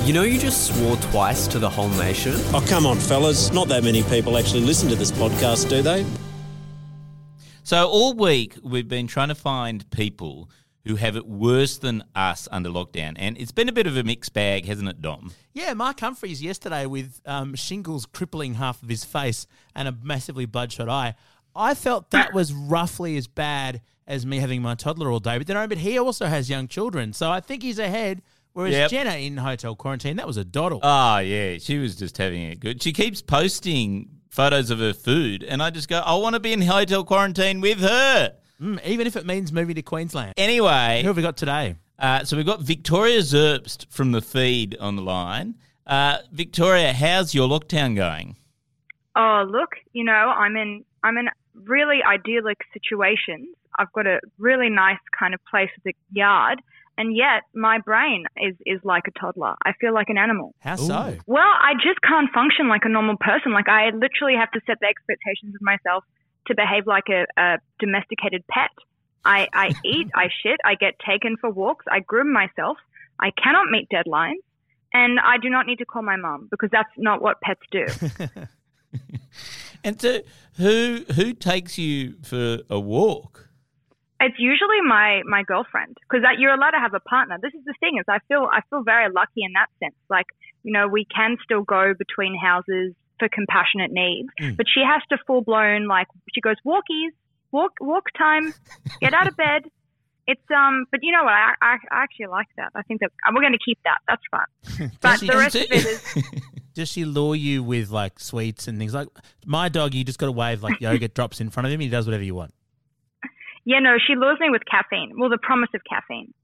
You 0.04 0.12
know, 0.12 0.22
you 0.22 0.38
just 0.38 0.72
swore 0.74 0.96
twice 0.96 1.46
to 1.48 1.58
the 1.58 1.68
whole 1.68 1.90
nation. 1.90 2.32
Oh, 2.54 2.64
come 2.68 2.86
on, 2.86 2.96
fellas. 2.96 3.52
Not 3.52 3.68
that 3.68 3.82
many 3.84 4.02
people 4.04 4.38
actually 4.38 4.62
listen 4.62 4.88
to 4.88 4.96
this 4.96 5.12
podcast, 5.12 5.68
do 5.68 5.82
they? 5.82 6.06
So 7.64 7.88
all 7.88 8.14
week 8.14 8.56
we've 8.62 8.88
been 8.88 9.06
trying 9.06 9.28
to 9.28 9.34
find 9.34 9.88
people 9.90 10.48
who 10.84 10.96
have 10.96 11.16
it 11.16 11.26
worse 11.26 11.78
than 11.78 12.02
us 12.14 12.48
under 12.50 12.68
lockdown, 12.68 13.14
and 13.16 13.38
it's 13.38 13.52
been 13.52 13.68
a 13.68 13.72
bit 13.72 13.86
of 13.86 13.96
a 13.96 14.02
mixed 14.02 14.32
bag, 14.32 14.64
hasn't 14.66 14.88
it, 14.88 15.00
Dom? 15.00 15.32
Yeah, 15.52 15.74
Mark 15.74 16.00
Humphreys 16.00 16.42
yesterday 16.42 16.86
with 16.86 17.20
um, 17.26 17.54
shingles 17.54 18.06
crippling 18.06 18.54
half 18.54 18.82
of 18.82 18.88
his 18.88 19.04
face 19.04 19.46
and 19.76 19.86
a 19.86 19.96
massively 20.02 20.44
bloodshot 20.46 20.88
eye. 20.88 21.14
I 21.54 21.74
felt 21.74 22.10
that 22.10 22.32
was 22.32 22.52
roughly 22.52 23.16
as 23.16 23.26
bad 23.28 23.82
as 24.06 24.26
me 24.26 24.38
having 24.38 24.62
my 24.62 24.74
toddler 24.74 25.10
all 25.10 25.20
day. 25.20 25.38
But 25.38 25.46
then, 25.46 25.68
but 25.68 25.78
he 25.78 25.98
also 25.98 26.26
has 26.26 26.50
young 26.50 26.66
children, 26.66 27.12
so 27.12 27.30
I 27.30 27.40
think 27.40 27.62
he's 27.62 27.78
ahead. 27.78 28.22
Whereas 28.54 28.74
Yep. 28.74 28.90
Jenna 28.90 29.14
in 29.16 29.36
hotel 29.38 29.74
quarantine, 29.74 30.16
that 30.16 30.26
was 30.26 30.36
a 30.36 30.44
doddle. 30.44 30.80
Oh 30.82 31.18
yeah, 31.18 31.58
she 31.58 31.78
was 31.78 31.96
just 31.96 32.18
having 32.18 32.42
it 32.42 32.60
good. 32.60 32.82
She 32.82 32.92
keeps 32.92 33.22
posting 33.22 34.08
photos 34.30 34.70
of 34.70 34.78
her 34.78 34.92
food, 34.92 35.42
and 35.44 35.62
I 35.62 35.70
just 35.70 35.88
go, 35.88 35.98
I 36.00 36.14
want 36.16 36.34
to 36.34 36.40
be 36.40 36.52
in 36.52 36.60
hotel 36.62 37.04
quarantine 37.04 37.60
with 37.60 37.80
her. 37.80 38.34
Mm, 38.62 38.84
even 38.84 39.06
if 39.06 39.16
it 39.16 39.26
means 39.26 39.52
moving 39.52 39.74
to 39.74 39.82
Queensland. 39.82 40.34
Anyway, 40.36 41.00
Who 41.02 41.08
have 41.08 41.16
we 41.16 41.22
got 41.22 41.36
today? 41.36 41.74
Uh, 41.98 42.24
so 42.24 42.36
we've 42.36 42.46
got 42.46 42.60
Victoria 42.60 43.18
Zerbst 43.18 43.86
from 43.90 44.12
the 44.12 44.22
feed 44.22 44.76
on 44.78 44.96
the 44.96 45.02
line. 45.02 45.56
Uh, 45.86 46.18
Victoria, 46.30 46.92
how's 46.92 47.34
your 47.34 47.48
lockdown 47.48 47.96
going? 47.96 48.36
oh 49.14 49.44
look 49.46 49.70
you 49.92 50.02
know 50.02 50.12
i'm 50.12 50.56
in 50.56 50.82
i'm 51.02 51.18
in 51.18 51.28
really 51.64 51.98
idyllic 52.02 52.56
situations 52.72 53.46
i've 53.78 53.92
got 53.92 54.06
a 54.06 54.18
really 54.38 54.70
nice 54.70 54.96
kind 55.18 55.34
of 55.34 55.40
place 55.50 55.68
with 55.76 55.94
a 55.94 56.16
yard 56.16 56.62
and 56.96 57.14
yet 57.14 57.42
my 57.54 57.78
brain 57.84 58.24
is 58.38 58.54
is 58.64 58.80
like 58.84 59.02
a 59.06 59.20
toddler 59.20 59.54
i 59.66 59.72
feel 59.80 59.92
like 59.92 60.08
an 60.08 60.16
animal 60.16 60.54
How 60.60 60.76
so? 60.76 61.18
well 61.26 61.52
i 61.60 61.74
just 61.74 62.00
can't 62.00 62.30
function 62.32 62.68
like 62.68 62.86
a 62.86 62.88
normal 62.88 63.16
person 63.20 63.52
like 63.52 63.68
i 63.68 63.90
literally 63.90 64.34
have 64.34 64.50
to 64.52 64.60
set 64.66 64.78
the 64.80 64.86
expectations 64.86 65.54
of 65.54 65.60
myself 65.60 66.04
to 66.46 66.54
behave 66.54 66.86
like 66.86 67.08
a, 67.08 67.26
a 67.40 67.58
domesticated 67.78 68.44
pet 68.48 68.70
i 69.24 69.48
i 69.52 69.70
eat 69.84 70.08
i 70.14 70.28
shit 70.42 70.60
i 70.64 70.74
get 70.74 70.94
taken 71.06 71.36
for 71.36 71.50
walks 71.50 71.84
i 71.90 72.00
groom 72.00 72.32
myself 72.32 72.76
i 73.20 73.30
cannot 73.42 73.68
meet 73.70 73.88
deadlines 73.90 74.42
and 74.92 75.18
i 75.20 75.38
do 75.38 75.48
not 75.48 75.66
need 75.66 75.78
to 75.78 75.86
call 75.86 76.02
my 76.02 76.16
mom 76.16 76.48
because 76.50 76.70
that's 76.70 76.90
not 76.96 77.22
what 77.22 77.40
pets 77.40 77.60
do 77.70 77.86
And 79.84 80.00
so, 80.00 80.20
who 80.56 81.04
who 81.14 81.32
takes 81.32 81.78
you 81.78 82.14
for 82.22 82.60
a 82.70 82.78
walk? 82.78 83.48
It's 84.20 84.38
usually 84.38 84.80
my 84.86 85.22
my 85.24 85.42
girlfriend 85.42 85.96
because 86.08 86.24
you're 86.38 86.54
allowed 86.54 86.70
to 86.70 86.78
have 86.78 86.94
a 86.94 87.00
partner. 87.00 87.38
This 87.42 87.54
is 87.54 87.64
the 87.64 87.74
thing 87.80 87.98
is 87.98 88.04
I 88.08 88.18
feel 88.28 88.48
I 88.52 88.60
feel 88.70 88.82
very 88.82 89.12
lucky 89.12 89.42
in 89.42 89.52
that 89.54 89.68
sense. 89.80 89.96
Like 90.08 90.26
you 90.62 90.72
know 90.72 90.86
we 90.86 91.04
can 91.04 91.36
still 91.42 91.62
go 91.62 91.94
between 91.98 92.38
houses 92.38 92.94
for 93.22 93.28
compassionate 93.28 93.92
needs, 93.92 94.28
but 94.56 94.66
she 94.66 94.80
has 94.80 95.00
to 95.10 95.16
full 95.28 95.42
blown 95.42 95.86
like 95.86 96.08
she 96.34 96.40
goes 96.40 96.56
walkies, 96.66 97.12
walk 97.52 97.74
walk 97.80 98.06
time, 98.18 98.52
get 99.00 99.14
out 99.14 99.28
of 99.28 99.36
bed. 99.36 99.62
It's 100.26 100.42
um, 100.50 100.86
but 100.90 101.00
you 101.02 101.12
know 101.12 101.22
what? 101.22 101.32
I, 101.32 101.54
I, 101.62 101.76
I 101.92 102.02
actually 102.02 102.26
like 102.26 102.48
that. 102.56 102.70
I 102.74 102.82
think 102.82 103.00
that 103.00 103.12
we're 103.32 103.40
going 103.40 103.52
to 103.52 103.64
keep 103.64 103.78
that. 103.84 103.98
That's 104.08 104.22
fun. 104.28 104.90
But 105.00 105.20
the 105.20 105.28
rest 105.28 105.54
of 105.54 105.62
it 105.62 105.72
is 105.72 106.24
Does 106.74 106.88
she 106.88 107.04
lure 107.04 107.36
you 107.36 107.62
with 107.62 107.90
like 107.90 108.18
sweets 108.18 108.66
and 108.66 108.76
things 108.78 108.92
like 108.92 109.08
my 109.46 109.68
dog? 109.68 109.94
You 109.94 110.02
just 110.02 110.18
got 110.18 110.26
to 110.26 110.32
wave 110.32 110.64
like 110.64 110.80
yogurt 110.80 111.14
drops 111.18 111.40
in 111.40 111.50
front 111.50 111.66
of 111.66 111.72
him. 111.72 111.78
He 111.80 111.88
does 111.88 112.06
whatever 112.06 112.24
you 112.24 112.34
want. 112.34 112.54
Yeah, 113.64 113.78
no, 113.78 113.98
she 114.04 114.16
lures 114.16 114.38
me 114.40 114.50
with 114.50 114.62
caffeine. 114.68 115.12
Well, 115.16 115.30
the 115.30 115.38
promise 115.38 115.70
of 115.74 115.82
caffeine. 115.88 116.34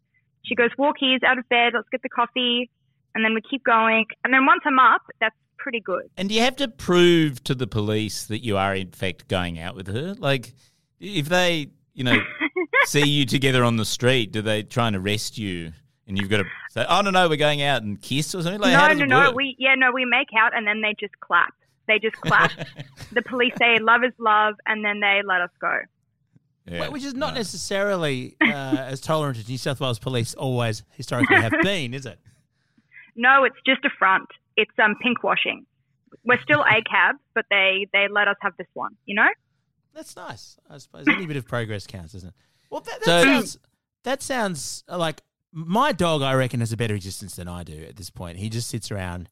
She 0.44 0.54
goes, 0.54 0.70
walkies, 0.78 1.24
out 1.26 1.38
of 1.38 1.48
bed, 1.48 1.72
let's 1.74 1.88
get 1.90 2.02
the 2.02 2.08
coffee. 2.08 2.70
And 3.14 3.24
then 3.24 3.34
we 3.34 3.40
keep 3.40 3.64
going. 3.64 4.04
And 4.22 4.32
then 4.32 4.46
once 4.46 4.60
I'm 4.64 4.78
up, 4.78 5.02
that's 5.20 5.34
pretty 5.58 5.80
good. 5.80 6.08
And 6.16 6.28
do 6.28 6.34
you 6.34 6.42
have 6.42 6.56
to 6.56 6.68
prove 6.68 7.42
to 7.44 7.54
the 7.54 7.66
police 7.66 8.26
that 8.26 8.44
you 8.44 8.56
are 8.56 8.74
in 8.74 8.90
fact 8.90 9.28
going 9.28 9.58
out 9.58 9.74
with 9.74 9.88
her? 9.88 10.14
Like, 10.18 10.54
if 11.00 11.28
they, 11.28 11.68
you 11.94 12.04
know, 12.04 12.18
see 12.86 13.08
you 13.08 13.26
together 13.26 13.64
on 13.64 13.76
the 13.76 13.84
street, 13.84 14.32
do 14.32 14.42
they 14.42 14.62
try 14.62 14.88
and 14.88 14.96
arrest 14.96 15.38
you? 15.38 15.72
And 16.06 16.16
you've 16.16 16.30
got 16.30 16.38
to 16.38 16.44
say, 16.70 16.86
"Oh 16.88 17.02
no, 17.02 17.10
no, 17.10 17.28
we're 17.28 17.36
going 17.36 17.60
out 17.60 17.82
and 17.82 18.00
kiss 18.00 18.34
or 18.34 18.42
something." 18.42 18.62
Like, 18.62 18.72
how 18.72 18.86
no, 18.86 18.94
does 18.94 18.98
no, 18.98 19.04
it 19.04 19.08
no. 19.08 19.20
work? 19.28 19.34
We, 19.34 19.56
yeah, 19.58 19.74
no, 19.74 19.92
we 19.92 20.06
make 20.06 20.28
out 20.38 20.56
and 20.56 20.66
then 20.66 20.80
they 20.80 20.94
just 20.98 21.18
clap. 21.20 21.52
They 21.86 21.98
just 21.98 22.16
clap. 22.16 22.50
the 23.12 23.22
police 23.22 23.52
say 23.58 23.78
love 23.78 24.04
is 24.04 24.14
love 24.18 24.54
and 24.66 24.84
then 24.84 25.00
they 25.00 25.20
let 25.24 25.42
us 25.42 25.50
go. 25.60 25.80
Yeah, 26.70 26.88
Which 26.88 27.04
is 27.04 27.14
not 27.14 27.34
no. 27.34 27.40
necessarily 27.40 28.36
uh, 28.40 28.46
as 28.78 29.00
tolerant 29.00 29.38
as 29.38 29.48
New 29.48 29.58
South 29.58 29.80
Wales 29.80 29.98
police 29.98 30.34
always 30.34 30.82
historically 30.90 31.36
have 31.36 31.54
been, 31.62 31.94
is 31.94 32.04
it? 32.06 32.18
No, 33.16 33.44
it's 33.44 33.56
just 33.66 33.84
a 33.84 33.90
front. 33.98 34.28
It's 34.58 34.78
um 34.82 34.96
pink 35.02 35.22
washing. 35.22 35.64
We're 36.24 36.40
still 36.42 36.60
a 36.76 36.82
cab, 36.82 37.16
but 37.34 37.46
they, 37.50 37.86
they 37.92 38.06
let 38.10 38.28
us 38.28 38.36
have 38.42 38.52
this 38.58 38.66
one, 38.74 38.92
you 39.06 39.14
know? 39.14 39.28
That's 39.94 40.14
nice. 40.16 40.58
I 40.68 40.78
suppose 40.78 41.06
any 41.08 41.26
bit 41.26 41.36
of 41.36 41.46
progress 41.46 41.86
counts, 41.86 42.12
doesn't 42.12 42.28
it? 42.30 42.34
Well, 42.70 42.80
that, 42.82 43.00
that 43.00 43.04
So- 43.04 43.22
sounds 43.24 43.58
that 44.04 44.22
sounds 44.22 44.84
uh, 44.88 44.98
like 44.98 45.22
my 45.52 45.92
dog. 45.92 46.22
I 46.22 46.34
reckon 46.34 46.60
has 46.60 46.72
a 46.72 46.76
better 46.76 46.94
existence 46.94 47.36
than 47.36 47.48
I 47.48 47.62
do 47.64 47.84
at 47.88 47.96
this 47.96 48.10
point. 48.10 48.38
He 48.38 48.48
just 48.48 48.68
sits 48.68 48.90
around 48.90 49.28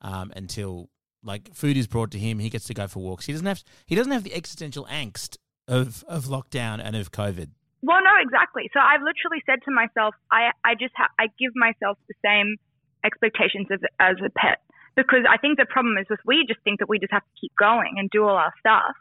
um, 0.00 0.32
until 0.36 0.88
like 1.22 1.52
food 1.54 1.76
is 1.76 1.86
brought 1.86 2.10
to 2.12 2.18
him. 2.18 2.38
He 2.38 2.48
gets 2.50 2.66
to 2.66 2.74
go 2.74 2.86
for 2.86 3.00
walks. 3.00 3.26
He 3.26 3.32
doesn't 3.32 3.46
have 3.46 3.62
he 3.86 3.94
doesn't 3.94 4.12
have 4.12 4.24
the 4.24 4.34
existential 4.34 4.84
angst 4.86 5.36
of 5.68 6.04
of 6.08 6.24
lockdown 6.26 6.80
and 6.82 6.94
of 6.96 7.10
COVID. 7.12 7.48
Well, 7.82 7.98
no, 8.02 8.10
exactly. 8.20 8.70
So 8.72 8.80
I've 8.80 9.02
literally 9.02 9.42
said 9.46 9.58
to 9.66 9.70
myself, 9.70 10.14
I, 10.30 10.50
I 10.64 10.74
just 10.74 10.94
ha- 10.96 11.12
I 11.18 11.26
give 11.38 11.52
myself 11.54 11.98
the 12.08 12.14
same 12.24 12.56
expectations 13.04 13.66
as, 13.70 13.80
as 14.00 14.16
a 14.24 14.30
pet 14.30 14.58
because 14.96 15.24
I 15.28 15.36
think 15.36 15.58
the 15.58 15.66
problem 15.66 15.98
is 15.98 16.06
with 16.08 16.20
we 16.24 16.44
just 16.46 16.60
think 16.64 16.80
that 16.80 16.88
we 16.88 16.98
just 16.98 17.12
have 17.12 17.22
to 17.22 17.40
keep 17.40 17.52
going 17.58 17.94
and 17.98 18.10
do 18.10 18.24
all 18.24 18.36
our 18.36 18.52
stuff, 18.58 18.96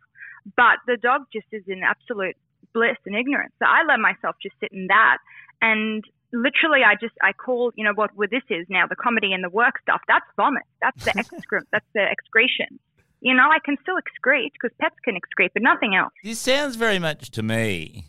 but 0.55 0.77
the 0.87 0.97
dog 0.97 1.23
just 1.33 1.47
is 1.51 1.63
in 1.67 1.81
absolute 1.83 2.35
bliss 2.73 2.97
and 3.05 3.15
ignorance. 3.15 3.53
So 3.59 3.65
I 3.65 3.83
let 3.87 3.99
myself 3.99 4.35
just 4.43 4.55
sit 4.59 4.71
in 4.71 4.87
that 4.87 5.17
and 5.61 6.03
literally 6.33 6.81
I 6.85 6.95
just 6.99 7.15
I 7.21 7.31
call 7.31 7.71
you 7.75 7.83
know 7.83 7.93
what 7.95 8.11
what 8.15 8.29
this 8.29 8.43
is 8.49 8.65
now 8.69 8.85
the 8.87 8.95
comedy 8.95 9.31
and 9.31 9.43
the 9.43 9.49
work 9.49 9.75
stuff 9.81 10.01
that's 10.07 10.25
vomit 10.35 10.63
that's 10.81 11.05
the 11.05 11.11
excrement 11.17 11.67
that's 11.71 11.87
the 11.93 12.05
excretion. 12.11 12.79
You 13.21 13.33
know 13.33 13.49
I 13.49 13.59
can 13.63 13.77
still 13.81 13.95
excrete 13.95 14.51
because 14.53 14.75
pets 14.79 14.95
can 15.03 15.15
excrete 15.15 15.51
but 15.53 15.63
nothing 15.63 15.95
else. 15.95 16.13
This 16.23 16.39
sounds 16.39 16.75
very 16.75 16.99
much 16.99 17.31
to 17.31 17.43
me 17.43 18.05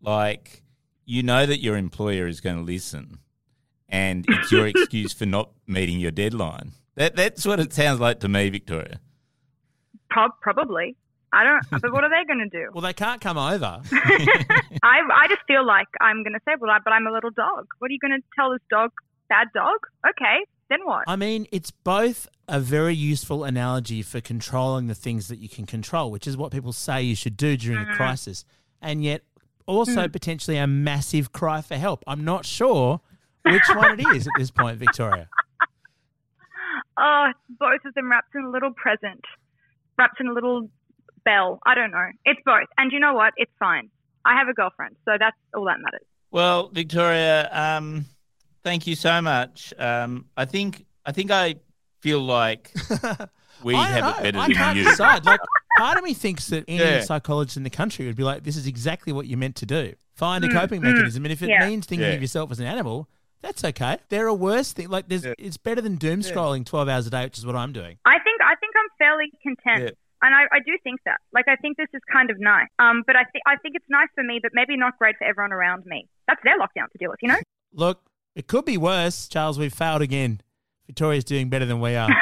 like 0.00 0.62
you 1.04 1.22
know 1.22 1.46
that 1.46 1.60
your 1.60 1.76
employer 1.76 2.26
is 2.26 2.40
going 2.40 2.56
to 2.56 2.62
listen, 2.62 3.18
and 3.88 4.24
it's 4.28 4.50
your 4.50 4.66
excuse 4.74 5.12
for 5.12 5.26
not 5.26 5.50
meeting 5.66 6.00
your 6.00 6.10
deadline. 6.10 6.72
That 6.96 7.14
that's 7.14 7.46
what 7.46 7.60
it 7.60 7.72
sounds 7.72 8.00
like 8.00 8.20
to 8.20 8.28
me, 8.28 8.48
Victoria. 8.48 9.00
Prob- 10.10 10.40
probably. 10.40 10.96
I 11.32 11.44
don't. 11.44 11.80
But 11.82 11.92
what 11.92 12.04
are 12.04 12.10
they 12.10 12.24
going 12.26 12.48
to 12.50 12.58
do? 12.58 12.70
Well, 12.72 12.82
they 12.82 12.94
can't 12.94 13.20
come 13.20 13.36
over. 13.36 13.80
I 13.92 15.00
I 15.12 15.26
just 15.28 15.42
feel 15.46 15.64
like 15.66 15.88
I'm 16.00 16.22
going 16.22 16.32
to 16.32 16.40
say, 16.46 16.54
well, 16.58 16.70
I, 16.70 16.78
but 16.82 16.92
I'm 16.92 17.06
a 17.06 17.12
little 17.12 17.30
dog. 17.30 17.66
What 17.78 17.90
are 17.90 17.92
you 17.92 17.98
going 18.00 18.18
to 18.18 18.26
tell 18.34 18.50
this 18.50 18.62
dog? 18.70 18.90
Bad 19.28 19.48
dog? 19.54 19.78
Okay, 20.08 20.38
then 20.70 20.80
what? 20.84 21.04
I 21.06 21.16
mean, 21.16 21.46
it's 21.52 21.70
both 21.70 22.28
a 22.48 22.60
very 22.60 22.94
useful 22.94 23.44
analogy 23.44 24.02
for 24.02 24.20
controlling 24.20 24.86
the 24.86 24.94
things 24.94 25.28
that 25.28 25.38
you 25.38 25.48
can 25.48 25.66
control, 25.66 26.10
which 26.10 26.26
is 26.26 26.36
what 26.36 26.52
people 26.52 26.72
say 26.72 27.02
you 27.02 27.16
should 27.16 27.36
do 27.36 27.56
during 27.56 27.80
a 27.80 27.84
mm-hmm. 27.84 27.96
crisis, 27.96 28.44
and 28.80 29.04
yet 29.04 29.22
also 29.66 30.06
mm. 30.06 30.12
potentially 30.12 30.56
a 30.56 30.66
massive 30.66 31.32
cry 31.32 31.60
for 31.60 31.76
help. 31.76 32.04
I'm 32.06 32.24
not 32.24 32.46
sure 32.46 33.00
which 33.44 33.68
one 33.74 33.98
it 33.98 34.06
is 34.14 34.26
at 34.26 34.32
this 34.38 34.50
point, 34.50 34.78
Victoria. 34.78 35.28
Oh, 36.98 37.26
both 37.58 37.80
of 37.84 37.94
them 37.94 38.10
wrapped 38.10 38.34
in 38.34 38.42
a 38.44 38.50
little 38.50 38.72
present, 38.72 39.20
wrapped 39.98 40.20
in 40.20 40.28
a 40.28 40.32
little 40.32 40.70
bell. 41.24 41.58
I 41.66 41.74
don't 41.74 41.90
know. 41.90 42.06
It's 42.24 42.40
both. 42.44 42.66
And 42.78 42.90
you 42.92 43.00
know 43.00 43.14
what? 43.14 43.34
It's 43.36 43.52
fine. 43.58 43.90
I 44.24 44.36
have 44.38 44.48
a 44.48 44.54
girlfriend, 44.54 44.96
so 45.04 45.12
that's 45.18 45.36
all 45.54 45.64
that 45.66 45.78
matters. 45.80 46.06
Well, 46.30 46.68
Victoria, 46.68 47.48
um, 47.52 48.06
thank 48.64 48.86
you 48.86 48.96
so 48.96 49.20
much. 49.22 49.72
Um, 49.78 50.26
I 50.36 50.44
think 50.44 50.84
I 51.04 51.12
think 51.12 51.30
I 51.30 51.56
feel 52.00 52.20
like 52.20 52.72
we 53.62 53.74
I 53.74 53.86
don't 53.86 53.92
have 53.92 53.96
it 53.96 54.00
know. 54.02 54.22
better 54.22 54.38
I 54.38 54.46
than 54.48 54.56
can't 54.56 54.76
you. 54.78 54.84
decide. 54.84 55.24
Like, 55.24 55.40
part 55.78 55.96
of 55.98 56.02
me 56.04 56.14
thinks 56.14 56.48
that 56.48 56.64
any 56.68 56.78
Yeah. 56.82 57.00
psychologist 57.00 57.56
in 57.56 57.62
the 57.62 57.70
country 57.70 58.06
would 58.06 58.16
be 58.16 58.24
like, 58.24 58.42
"This 58.42 58.56
is 58.56 58.66
exactly 58.66 59.12
what 59.12 59.26
you're 59.26 59.38
meant 59.38 59.56
to 59.56 59.66
do. 59.66 59.94
Find 60.16 60.44
a 60.44 60.48
Mm, 60.48 60.52
coping 60.52 60.80
mm, 60.80 60.84
mechanism, 60.84 61.24
and 61.24 61.32
if 61.32 61.42
it 61.42 61.50
yeah. 61.50 61.60
means 61.68 61.86
thinking 61.86 62.08
Yeah. 62.08 62.14
of 62.14 62.20
yourself 62.22 62.50
as 62.50 62.58
an 62.58 62.66
animal, 62.66 63.08
that's 63.42 63.64
okay. 63.64 63.98
There 64.08 64.26
are 64.26 64.34
worse 64.34 64.72
things. 64.72 64.88
Like, 64.90 65.08
there's, 65.08 65.24
it's 65.38 65.56
better 65.56 65.80
than 65.80 65.96
doom 65.96 66.20
scrolling 66.20 66.64
12 66.66 66.88
hours 66.88 67.06
a 67.06 67.10
day, 67.10 67.24
which 67.24 67.38
is 67.38 67.46
what 67.46 67.56
I'm 67.56 67.72
doing. 67.72 67.98
I 68.04 68.18
think 68.18 68.40
I 68.42 68.54
think 68.56 68.74
I'm 68.76 68.88
fairly 68.98 69.26
content. 69.42 69.84
Yeah. 69.84 69.90
And 70.22 70.34
I, 70.34 70.42
I 70.50 70.60
do 70.64 70.76
think 70.82 71.00
that. 71.04 71.18
Like 71.32 71.46
I 71.46 71.56
think 71.56 71.76
this 71.76 71.88
is 71.92 72.00
kind 72.10 72.30
of 72.30 72.36
nice. 72.40 72.68
Um, 72.78 73.02
but 73.06 73.16
I 73.16 73.24
think 73.24 73.42
I 73.46 73.56
think 73.56 73.76
it's 73.76 73.84
nice 73.88 74.08
for 74.14 74.24
me, 74.24 74.40
but 74.42 74.52
maybe 74.54 74.76
not 74.76 74.96
great 74.98 75.16
for 75.18 75.24
everyone 75.24 75.52
around 75.52 75.84
me. 75.86 76.08
That's 76.26 76.40
their 76.42 76.58
lockdown 76.58 76.90
to 76.90 76.98
deal 76.98 77.10
with, 77.10 77.18
you 77.22 77.28
know? 77.28 77.38
Look, 77.72 78.00
it 78.34 78.46
could 78.46 78.64
be 78.64 78.78
worse, 78.78 79.28
Charles. 79.28 79.58
We've 79.58 79.72
failed 79.72 80.02
again. 80.02 80.40
Victoria's 80.86 81.24
doing 81.24 81.48
better 81.50 81.66
than 81.66 81.80
we 81.80 81.94
are. 81.96 82.08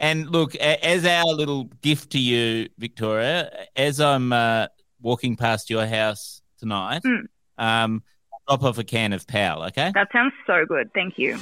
And 0.00 0.30
look, 0.30 0.56
as 0.56 1.06
our 1.06 1.24
little 1.26 1.64
gift 1.80 2.10
to 2.12 2.18
you, 2.18 2.68
Victoria, 2.76 3.66
as 3.76 4.00
I'm 4.00 4.32
uh, 4.32 4.66
walking 5.00 5.36
past 5.36 5.70
your 5.70 5.86
house 5.86 6.42
tonight, 6.58 7.02
Mm. 7.04 7.26
um, 7.56 8.02
drop 8.48 8.62
off 8.62 8.78
a 8.78 8.84
can 8.84 9.12
of 9.12 9.26
Pal, 9.26 9.62
okay? 9.64 9.92
That 9.94 10.08
sounds 10.12 10.32
so 10.46 10.64
good. 10.66 10.92
Thank 10.94 11.18
you. 11.18 11.38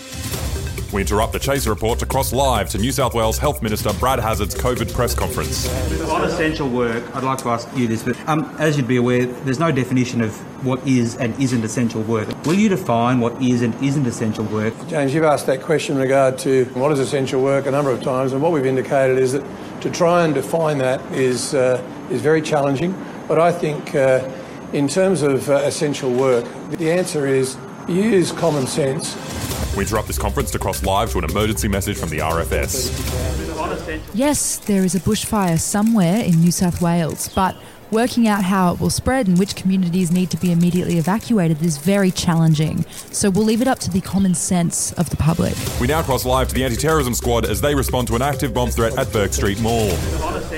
We 0.92 1.02
interrupt 1.02 1.32
the 1.32 1.38
Chaser 1.38 1.70
report 1.70 2.00
to 2.00 2.06
cross 2.06 2.32
live 2.32 2.68
to 2.70 2.78
New 2.78 2.90
South 2.90 3.14
Wales 3.14 3.38
Health 3.38 3.62
Minister 3.62 3.92
Brad 4.00 4.18
Hazzard's 4.18 4.56
COVID 4.56 4.92
press 4.92 5.14
conference. 5.14 5.68
On 6.10 6.24
essential 6.24 6.68
work, 6.68 7.04
I'd 7.14 7.22
like 7.22 7.38
to 7.38 7.48
ask 7.48 7.68
you 7.76 7.86
this, 7.86 8.02
but 8.02 8.18
um, 8.28 8.56
as 8.58 8.76
you'd 8.76 8.88
be 8.88 8.96
aware, 8.96 9.26
there's 9.26 9.60
no 9.60 9.70
definition 9.70 10.20
of 10.20 10.36
what 10.66 10.84
is 10.84 11.14
and 11.16 11.40
isn't 11.40 11.62
essential 11.62 12.02
work. 12.02 12.28
Will 12.44 12.54
you 12.54 12.68
define 12.68 13.20
what 13.20 13.40
is 13.40 13.62
and 13.62 13.72
isn't 13.80 14.04
essential 14.04 14.44
work? 14.46 14.74
James, 14.88 15.14
you've 15.14 15.22
asked 15.22 15.46
that 15.46 15.62
question 15.62 15.94
in 15.94 16.02
regard 16.02 16.36
to 16.40 16.64
what 16.74 16.90
is 16.90 16.98
essential 16.98 17.40
work 17.40 17.66
a 17.66 17.70
number 17.70 17.92
of 17.92 18.02
times, 18.02 18.32
and 18.32 18.42
what 18.42 18.50
we've 18.50 18.66
indicated 18.66 19.16
is 19.16 19.32
that 19.32 19.44
to 19.82 19.90
try 19.90 20.24
and 20.24 20.34
define 20.34 20.78
that 20.78 21.00
is 21.12 21.54
uh, 21.54 21.80
is 22.10 22.20
very 22.20 22.42
challenging. 22.42 22.92
But 23.28 23.38
I 23.38 23.52
think, 23.52 23.94
uh, 23.94 24.28
in 24.72 24.88
terms 24.88 25.22
of 25.22 25.48
uh, 25.48 25.54
essential 25.64 26.10
work, 26.12 26.44
the 26.70 26.90
answer 26.90 27.26
is 27.26 27.56
use 27.88 28.32
common 28.32 28.66
sense. 28.66 29.16
We 29.76 29.82
interrupt 29.82 30.06
this 30.06 30.18
conference 30.18 30.50
to 30.52 30.58
cross 30.58 30.82
live 30.82 31.10
to 31.12 31.18
an 31.18 31.24
emergency 31.24 31.68
message 31.68 31.98
from 31.98 32.10
the 32.10 32.18
RFS. 32.18 32.90
Yes, 34.14 34.58
there 34.58 34.84
is 34.84 34.94
a 34.94 35.00
bushfire 35.00 35.58
somewhere 35.58 36.22
in 36.22 36.40
New 36.40 36.50
South 36.50 36.80
Wales, 36.80 37.28
but 37.34 37.56
working 37.90 38.28
out 38.28 38.44
how 38.44 38.72
it 38.72 38.80
will 38.80 38.90
spread 38.90 39.26
and 39.26 39.38
which 39.38 39.56
communities 39.56 40.10
need 40.10 40.30
to 40.30 40.36
be 40.36 40.52
immediately 40.52 40.98
evacuated 40.98 41.62
is 41.62 41.78
very 41.78 42.10
challenging. 42.10 42.84
So 43.12 43.30
we'll 43.30 43.44
leave 43.44 43.62
it 43.62 43.68
up 43.68 43.78
to 43.80 43.90
the 43.90 44.00
common 44.00 44.34
sense 44.34 44.92
of 44.92 45.10
the 45.10 45.16
public. 45.16 45.54
We 45.80 45.86
now 45.86 46.02
cross 46.02 46.24
live 46.24 46.48
to 46.48 46.54
the 46.54 46.64
anti-terrorism 46.64 47.14
squad 47.14 47.44
as 47.44 47.60
they 47.60 47.74
respond 47.74 48.08
to 48.08 48.16
an 48.16 48.22
active 48.22 48.54
bomb 48.54 48.70
threat 48.70 48.96
at 48.98 49.12
Bourke 49.12 49.32
Street 49.32 49.60
Mall. 49.60 49.90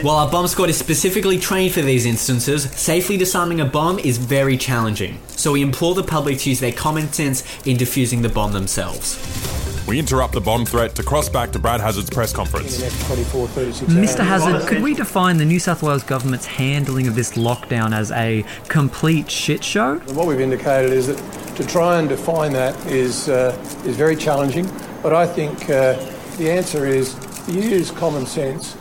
While 0.02 0.16
our 0.16 0.30
bomb 0.30 0.46
squad 0.46 0.68
is 0.68 0.76
specifically 0.76 1.38
trained 1.38 1.74
for 1.74 1.82
these 1.82 2.06
instances, 2.06 2.70
safely 2.72 3.16
disarming 3.16 3.60
a 3.60 3.64
bomb 3.64 3.98
is 3.98 4.18
very 4.18 4.56
challenging. 4.56 5.20
So 5.28 5.52
we 5.52 5.62
implore 5.62 5.94
the 5.94 6.02
public 6.02 6.38
to 6.38 6.50
use 6.50 6.60
their 6.60 6.72
common 6.72 7.12
sense 7.12 7.42
in 7.66 7.76
defusing 7.76 8.22
the 8.22 8.28
bomb 8.28 8.52
themselves. 8.52 9.61
We 9.92 9.98
interrupt 9.98 10.32
the 10.32 10.40
bomb 10.40 10.64
threat 10.64 10.94
to 10.94 11.02
cross 11.02 11.28
back 11.28 11.52
to 11.52 11.58
Brad 11.58 11.82
Hazzard's 11.82 12.08
press 12.08 12.32
conference. 12.32 12.80
Mr. 12.80 14.24
Hazard, 14.24 14.66
could 14.66 14.82
we 14.82 14.94
define 14.94 15.36
the 15.36 15.44
New 15.44 15.58
South 15.58 15.82
Wales 15.82 16.02
government's 16.02 16.46
handling 16.46 17.08
of 17.08 17.14
this 17.14 17.32
lockdown 17.32 17.94
as 17.94 18.10
a 18.12 18.42
complete 18.68 19.30
shit 19.30 19.62
show? 19.62 19.98
What 20.14 20.26
we've 20.26 20.40
indicated 20.40 20.94
is 20.94 21.08
that 21.08 21.56
to 21.56 21.66
try 21.66 21.98
and 21.98 22.08
define 22.08 22.54
that 22.54 22.74
is 22.86 23.28
uh, 23.28 23.54
is 23.84 23.94
very 23.98 24.16
challenging. 24.16 24.66
But 25.02 25.12
I 25.12 25.26
think 25.26 25.68
uh, 25.68 25.92
the 26.38 26.50
answer 26.50 26.86
is 26.86 27.14
use 27.46 27.90
common 27.90 28.24
sense. 28.24 28.78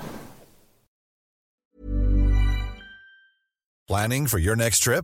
Planning 3.89 4.27
for 4.27 4.39
your 4.39 4.55
next 4.55 4.79
trip? 4.79 5.03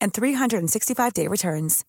and 0.00 0.12
365-day 0.12 1.26
returns. 1.28 1.84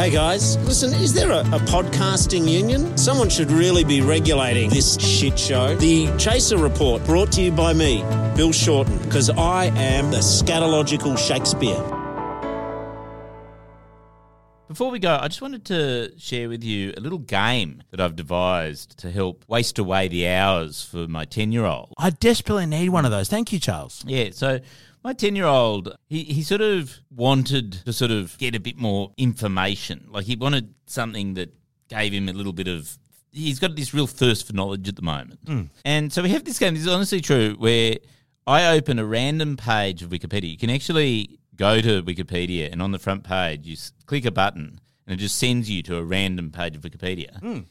Hey 0.00 0.10
guys, 0.10 0.56
listen, 0.66 0.94
is 0.94 1.12
there 1.12 1.30
a, 1.30 1.40
a 1.40 1.58
podcasting 1.68 2.48
union? 2.48 2.96
Someone 2.96 3.28
should 3.28 3.50
really 3.50 3.84
be 3.84 4.00
regulating 4.00 4.70
this 4.70 4.98
shit 4.98 5.38
show. 5.38 5.76
The 5.76 6.06
Chaser 6.16 6.56
Report, 6.56 7.04
brought 7.04 7.30
to 7.32 7.42
you 7.42 7.52
by 7.52 7.74
me, 7.74 8.02
Bill 8.34 8.50
Shorten, 8.50 8.96
because 9.02 9.28
I 9.28 9.66
am 9.66 10.10
the 10.10 10.18
scatological 10.18 11.18
Shakespeare. 11.18 11.99
Before 14.70 14.92
we 14.92 15.00
go, 15.00 15.18
I 15.20 15.26
just 15.26 15.42
wanted 15.42 15.64
to 15.64 16.12
share 16.16 16.48
with 16.48 16.62
you 16.62 16.94
a 16.96 17.00
little 17.00 17.18
game 17.18 17.82
that 17.90 18.00
I've 18.00 18.14
devised 18.14 18.96
to 19.00 19.10
help 19.10 19.44
waste 19.48 19.80
away 19.80 20.06
the 20.06 20.28
hours 20.28 20.84
for 20.84 21.08
my 21.08 21.24
10 21.24 21.50
year 21.50 21.64
old. 21.64 21.92
I 21.98 22.10
desperately 22.10 22.66
need 22.66 22.90
one 22.90 23.04
of 23.04 23.10
those. 23.10 23.28
Thank 23.28 23.52
you, 23.52 23.58
Charles. 23.58 24.04
Yeah, 24.06 24.28
so 24.30 24.60
my 25.02 25.12
10 25.12 25.34
year 25.34 25.46
old, 25.46 25.96
he, 26.08 26.22
he 26.22 26.44
sort 26.44 26.60
of 26.60 27.00
wanted 27.10 27.72
to 27.84 27.92
sort 27.92 28.12
of 28.12 28.38
get 28.38 28.54
a 28.54 28.60
bit 28.60 28.78
more 28.78 29.10
information. 29.16 30.06
Like 30.08 30.26
he 30.26 30.36
wanted 30.36 30.72
something 30.86 31.34
that 31.34 31.52
gave 31.88 32.12
him 32.12 32.28
a 32.28 32.32
little 32.32 32.52
bit 32.52 32.68
of. 32.68 32.96
He's 33.32 33.58
got 33.58 33.74
this 33.74 33.92
real 33.92 34.06
thirst 34.06 34.46
for 34.46 34.52
knowledge 34.52 34.88
at 34.88 34.94
the 34.94 35.02
moment. 35.02 35.44
Mm. 35.46 35.70
And 35.84 36.12
so 36.12 36.22
we 36.22 36.28
have 36.28 36.44
this 36.44 36.60
game, 36.60 36.74
this 36.74 36.84
is 36.84 36.92
honestly 36.92 37.20
true, 37.20 37.56
where 37.58 37.96
I 38.46 38.76
open 38.76 39.00
a 39.00 39.04
random 39.04 39.56
page 39.56 40.04
of 40.04 40.10
Wikipedia. 40.10 40.48
You 40.48 40.58
can 40.58 40.70
actually 40.70 41.39
go 41.60 41.80
to 41.82 42.02
Wikipedia 42.02 42.72
and 42.72 42.80
on 42.80 42.90
the 42.90 42.98
front 42.98 43.22
page, 43.22 43.66
you 43.66 43.74
s- 43.74 43.92
click 44.06 44.24
a 44.24 44.30
button 44.30 44.80
and 45.06 45.14
it 45.14 45.22
just 45.22 45.36
sends 45.36 45.68
you 45.68 45.82
to 45.82 45.96
a 45.98 46.02
random 46.02 46.50
page 46.50 46.74
of 46.74 46.82
Wikipedia. 46.82 47.38
Mm. 47.40 47.66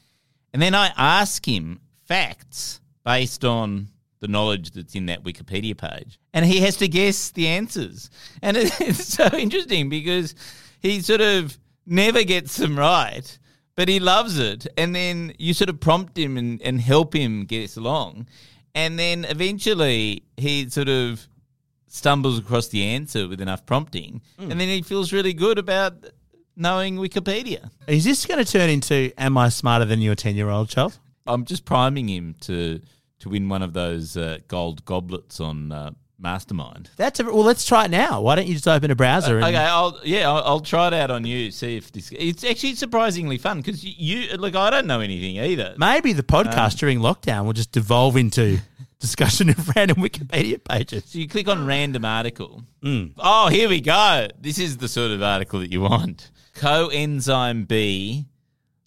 And 0.52 0.62
then 0.62 0.74
I 0.74 0.92
ask 0.96 1.46
him 1.46 1.80
facts 2.06 2.80
based 3.04 3.44
on 3.44 3.88
the 4.20 4.28
knowledge 4.28 4.70
that's 4.70 4.94
in 4.94 5.06
that 5.06 5.24
Wikipedia 5.24 5.76
page. 5.76 6.20
And 6.32 6.44
he 6.44 6.60
has 6.60 6.76
to 6.76 6.86
guess 6.88 7.30
the 7.30 7.48
answers. 7.48 8.10
And 8.42 8.56
it- 8.56 8.72
it's 8.80 9.06
so 9.06 9.26
interesting 9.36 9.88
because 9.88 10.34
he 10.80 11.00
sort 11.00 11.20
of 11.20 11.58
never 11.84 12.22
gets 12.22 12.56
them 12.58 12.78
right, 12.78 13.38
but 13.74 13.88
he 13.88 13.98
loves 13.98 14.38
it. 14.38 14.66
And 14.78 14.94
then 14.94 15.34
you 15.38 15.52
sort 15.52 15.68
of 15.70 15.80
prompt 15.80 16.16
him 16.16 16.36
and, 16.36 16.62
and 16.62 16.80
help 16.80 17.12
him 17.14 17.44
get 17.44 17.64
us 17.64 17.76
along. 17.76 18.26
And 18.72 18.96
then 18.98 19.24
eventually 19.24 20.22
he 20.36 20.68
sort 20.70 20.88
of 20.88 21.26
stumbles 21.92 22.38
across 22.38 22.68
the 22.68 22.82
answer 22.84 23.26
with 23.28 23.40
enough 23.40 23.66
prompting, 23.66 24.22
Mm. 24.38 24.50
and 24.52 24.60
then 24.60 24.68
he 24.68 24.80
feels 24.82 25.12
really 25.12 25.32
good 25.34 25.58
about 25.58 25.94
knowing 26.56 26.96
Wikipedia. 26.96 27.70
Is 27.86 28.04
this 28.04 28.24
going 28.26 28.42
to 28.44 28.50
turn 28.50 28.70
into 28.70 29.12
Am 29.18 29.36
I 29.36 29.48
Smarter 29.48 29.84
Than 29.84 30.00
Your 30.00 30.14
10 30.14 30.36
year 30.36 30.48
old, 30.48 30.68
child"? 30.68 30.98
I'm 31.26 31.44
just 31.44 31.64
priming 31.64 32.08
him 32.08 32.36
to 32.42 32.80
to 33.20 33.28
win 33.28 33.48
one 33.50 33.62
of 33.62 33.72
those 33.74 34.16
uh, 34.16 34.38
gold 34.48 34.82
goblets 34.86 35.40
on 35.40 35.72
uh, 35.72 35.90
Mastermind. 36.18 36.88
That's 36.96 37.18
a, 37.20 37.24
well. 37.24 37.42
Let's 37.44 37.66
try 37.66 37.84
it 37.86 37.90
now. 37.90 38.20
Why 38.22 38.34
don't 38.36 38.46
you 38.46 38.54
just 38.54 38.68
open 38.68 38.90
a 38.90 38.94
browser? 38.94 39.36
and, 39.36 39.44
Okay, 39.44 39.56
I'll 39.56 39.98
yeah, 40.04 40.28
I'll, 40.30 40.42
I'll 40.44 40.60
try 40.60 40.86
it 40.86 40.94
out 40.94 41.10
on 41.10 41.24
you. 41.26 41.50
See 41.50 41.76
if 41.76 41.90
this. 41.92 42.10
It's 42.12 42.44
actually 42.44 42.76
surprisingly 42.76 43.36
fun 43.38 43.58
because 43.58 43.84
you, 43.84 43.92
you 44.30 44.36
look. 44.36 44.54
I 44.54 44.70
don't 44.70 44.86
know 44.86 45.00
anything 45.00 45.38
either. 45.38 45.74
Maybe 45.76 46.12
the 46.12 46.22
podcast 46.22 46.72
Um, 46.74 46.78
during 46.78 46.98
lockdown 47.00 47.44
will 47.46 47.52
just 47.52 47.72
devolve 47.72 48.16
into 48.16 48.58
discussion 49.00 49.48
of 49.48 49.68
random 49.76 49.96
Wikipedia 49.96 50.62
pages. 50.62 51.04
So 51.06 51.18
you 51.18 51.26
click 51.26 51.48
on 51.48 51.66
random 51.66 52.04
article. 52.04 52.62
Mm. 52.82 53.14
Oh, 53.18 53.48
here 53.48 53.68
we 53.68 53.80
go. 53.80 54.28
This 54.38 54.58
is 54.58 54.76
the 54.76 54.88
sort 54.88 55.10
of 55.10 55.22
article 55.22 55.60
that 55.60 55.72
you 55.72 55.80
want. 55.80 56.30
Coenzyme 56.54 57.66
B, 57.66 58.26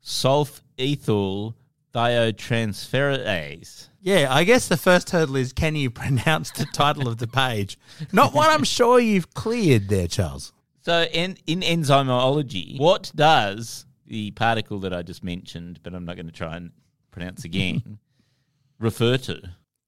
sulfethyl 0.04 1.56
thiotransferase. 1.94 3.90
Yeah, 4.02 4.28
I 4.30 4.44
guess 4.44 4.68
the 4.68 4.78
first 4.78 5.12
hurdle 5.12 5.36
is 5.36 5.54
can 5.54 5.76
you 5.76 5.90
pronounce 6.02 6.52
the 6.52 6.66
title 6.66 7.08
of 7.08 7.18
the 7.18 7.28
page? 7.28 7.78
Not 8.12 8.34
one 8.34 8.50
I'm 8.50 8.64
sure 8.64 9.00
you've 9.00 9.34
cleared 9.34 9.90
there, 9.90 10.08
Charles. 10.08 10.54
So 10.82 11.04
in, 11.14 11.38
in 11.48 11.62
enzymology, 11.62 12.78
what 12.78 13.12
does 13.16 13.86
the 14.06 14.32
particle 14.32 14.80
that 14.80 14.94
I 14.94 15.02
just 15.02 15.24
mentioned, 15.24 15.80
but 15.82 15.94
I'm 15.94 16.04
not 16.06 16.18
going 16.18 16.26
to 16.26 16.34
try 16.34 16.58
and 16.58 16.72
pronounce 17.12 17.46
again, 17.46 18.00
refer 18.80 19.18
to? 19.18 19.42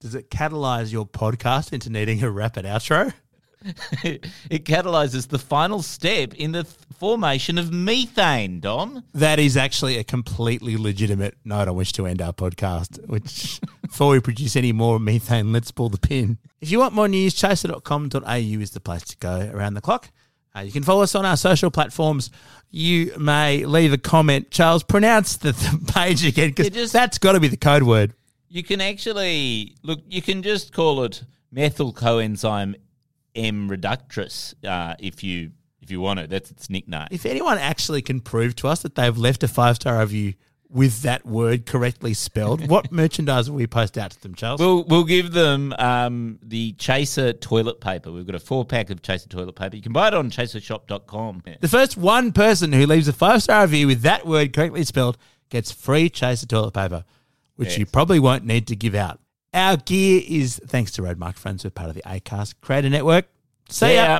Does 0.05 0.13
it 0.13 0.29
catalyze 0.29 0.91
your 0.91 1.07
podcast 1.07 1.73
into 1.73 1.89
needing 1.89 2.21
a 2.21 2.29
rapid 2.29 2.63
outro? 2.63 3.11
it 4.03 4.65
catalyzes 4.65 5.29
the 5.29 5.39
final 5.39 5.81
step 5.81 6.35
in 6.35 6.51
the 6.51 6.61
th- 6.61 6.75
formation 6.99 7.57
of 7.57 7.73
methane, 7.73 8.59
Dom. 8.59 9.03
That 9.15 9.39
is 9.39 9.57
actually 9.57 9.97
a 9.97 10.03
completely 10.03 10.77
legitimate 10.77 11.37
note 11.43 11.67
on 11.67 11.75
which 11.75 11.91
to 11.93 12.05
end 12.05 12.21
our 12.21 12.33
podcast, 12.33 13.03
which 13.07 13.59
before 13.81 14.11
we 14.11 14.19
produce 14.19 14.55
any 14.55 14.71
more 14.71 14.99
methane, 14.99 15.51
let's 15.51 15.71
pull 15.71 15.89
the 15.89 15.97
pin. 15.97 16.37
If 16.61 16.69
you 16.69 16.77
want 16.77 16.93
more 16.93 17.07
news, 17.07 17.33
chaser.com.au 17.33 18.35
is 18.35 18.69
the 18.69 18.79
place 18.79 19.05
to 19.05 19.17
go 19.17 19.49
around 19.51 19.73
the 19.73 19.81
clock. 19.81 20.11
Uh, 20.55 20.59
you 20.59 20.71
can 20.71 20.83
follow 20.83 21.01
us 21.01 21.15
on 21.15 21.25
our 21.25 21.35
social 21.35 21.71
platforms. 21.71 22.29
You 22.69 23.11
may 23.17 23.65
leave 23.65 23.91
a 23.91 23.97
comment. 23.97 24.51
Charles, 24.51 24.83
pronounce 24.83 25.37
the, 25.37 25.53
the 25.53 25.91
page 25.91 26.23
again 26.23 26.51
because 26.55 26.91
that's 26.91 27.17
got 27.17 27.31
to 27.31 27.39
be 27.39 27.47
the 27.47 27.57
code 27.57 27.81
word. 27.81 28.13
You 28.55 28.63
can 28.63 28.79
actually 28.79 29.75
look. 29.83 29.99
You 30.07 30.21
can 30.21 30.41
just 30.41 30.71
call 30.71 31.03
it 31.03 31.25
methyl 31.51 31.91
coenzyme 31.91 32.75
M 33.35 33.69
reductase 33.69 34.53
uh, 34.65 34.95
if 34.97 35.25
you 35.25 35.51
if 35.81 35.91
you 35.91 35.99
want 35.99 36.21
it. 36.21 36.29
That's 36.29 36.51
its 36.51 36.69
nickname. 36.69 37.09
If 37.11 37.25
anyone 37.25 37.57
actually 37.57 38.01
can 38.01 38.21
prove 38.21 38.55
to 38.55 38.69
us 38.69 38.81
that 38.83 38.95
they've 38.95 39.17
left 39.17 39.43
a 39.43 39.49
five 39.49 39.75
star 39.75 39.99
review 39.99 40.35
with 40.69 41.01
that 41.01 41.25
word 41.25 41.65
correctly 41.65 42.13
spelled, 42.13 42.65
what 42.69 42.93
merchandise 42.93 43.49
will 43.49 43.57
we 43.57 43.67
post 43.67 43.97
out 43.97 44.11
to 44.11 44.21
them, 44.21 44.35
Charles? 44.35 44.61
We'll 44.61 44.85
we'll 44.85 45.03
give 45.03 45.33
them 45.33 45.73
um, 45.77 46.39
the 46.41 46.71
Chaser 46.77 47.33
toilet 47.33 47.81
paper. 47.81 48.09
We've 48.09 48.25
got 48.25 48.35
a 48.35 48.39
four 48.39 48.63
pack 48.63 48.89
of 48.89 49.01
Chaser 49.01 49.27
toilet 49.27 49.57
paper. 49.57 49.75
You 49.75 49.81
can 49.81 49.91
buy 49.91 50.07
it 50.07 50.13
on 50.13 50.31
chasershop.com. 50.31 51.43
The 51.59 51.67
first 51.67 51.97
one 51.97 52.31
person 52.31 52.71
who 52.71 52.85
leaves 52.85 53.09
a 53.09 53.13
five 53.13 53.43
star 53.43 53.63
review 53.63 53.87
with 53.87 54.03
that 54.03 54.25
word 54.25 54.53
correctly 54.53 54.85
spelled 54.85 55.17
gets 55.49 55.73
free 55.73 56.09
Chaser 56.09 56.45
toilet 56.47 56.73
paper, 56.73 57.03
which 57.55 57.69
Yes. 57.69 57.77
you 57.79 57.85
probably 57.85 58.19
won't 58.19 58.45
need 58.45 58.67
to 58.67 58.75
give 58.75 58.95
out. 58.95 59.19
Our 59.53 59.77
gear 59.77 60.21
is 60.27 60.59
thanks 60.67 60.91
to 60.93 61.01
Rode 61.01 61.17
Microphones. 61.17 61.63
We're 61.63 61.69
part 61.69 61.89
of 61.89 61.95
the 61.95 62.03
ACAST 62.05 62.55
Creator 62.61 62.89
Network. 62.89 63.27
See 63.69 63.85
See 63.87 63.95
ya. 63.95 64.03
ya. 64.05 64.19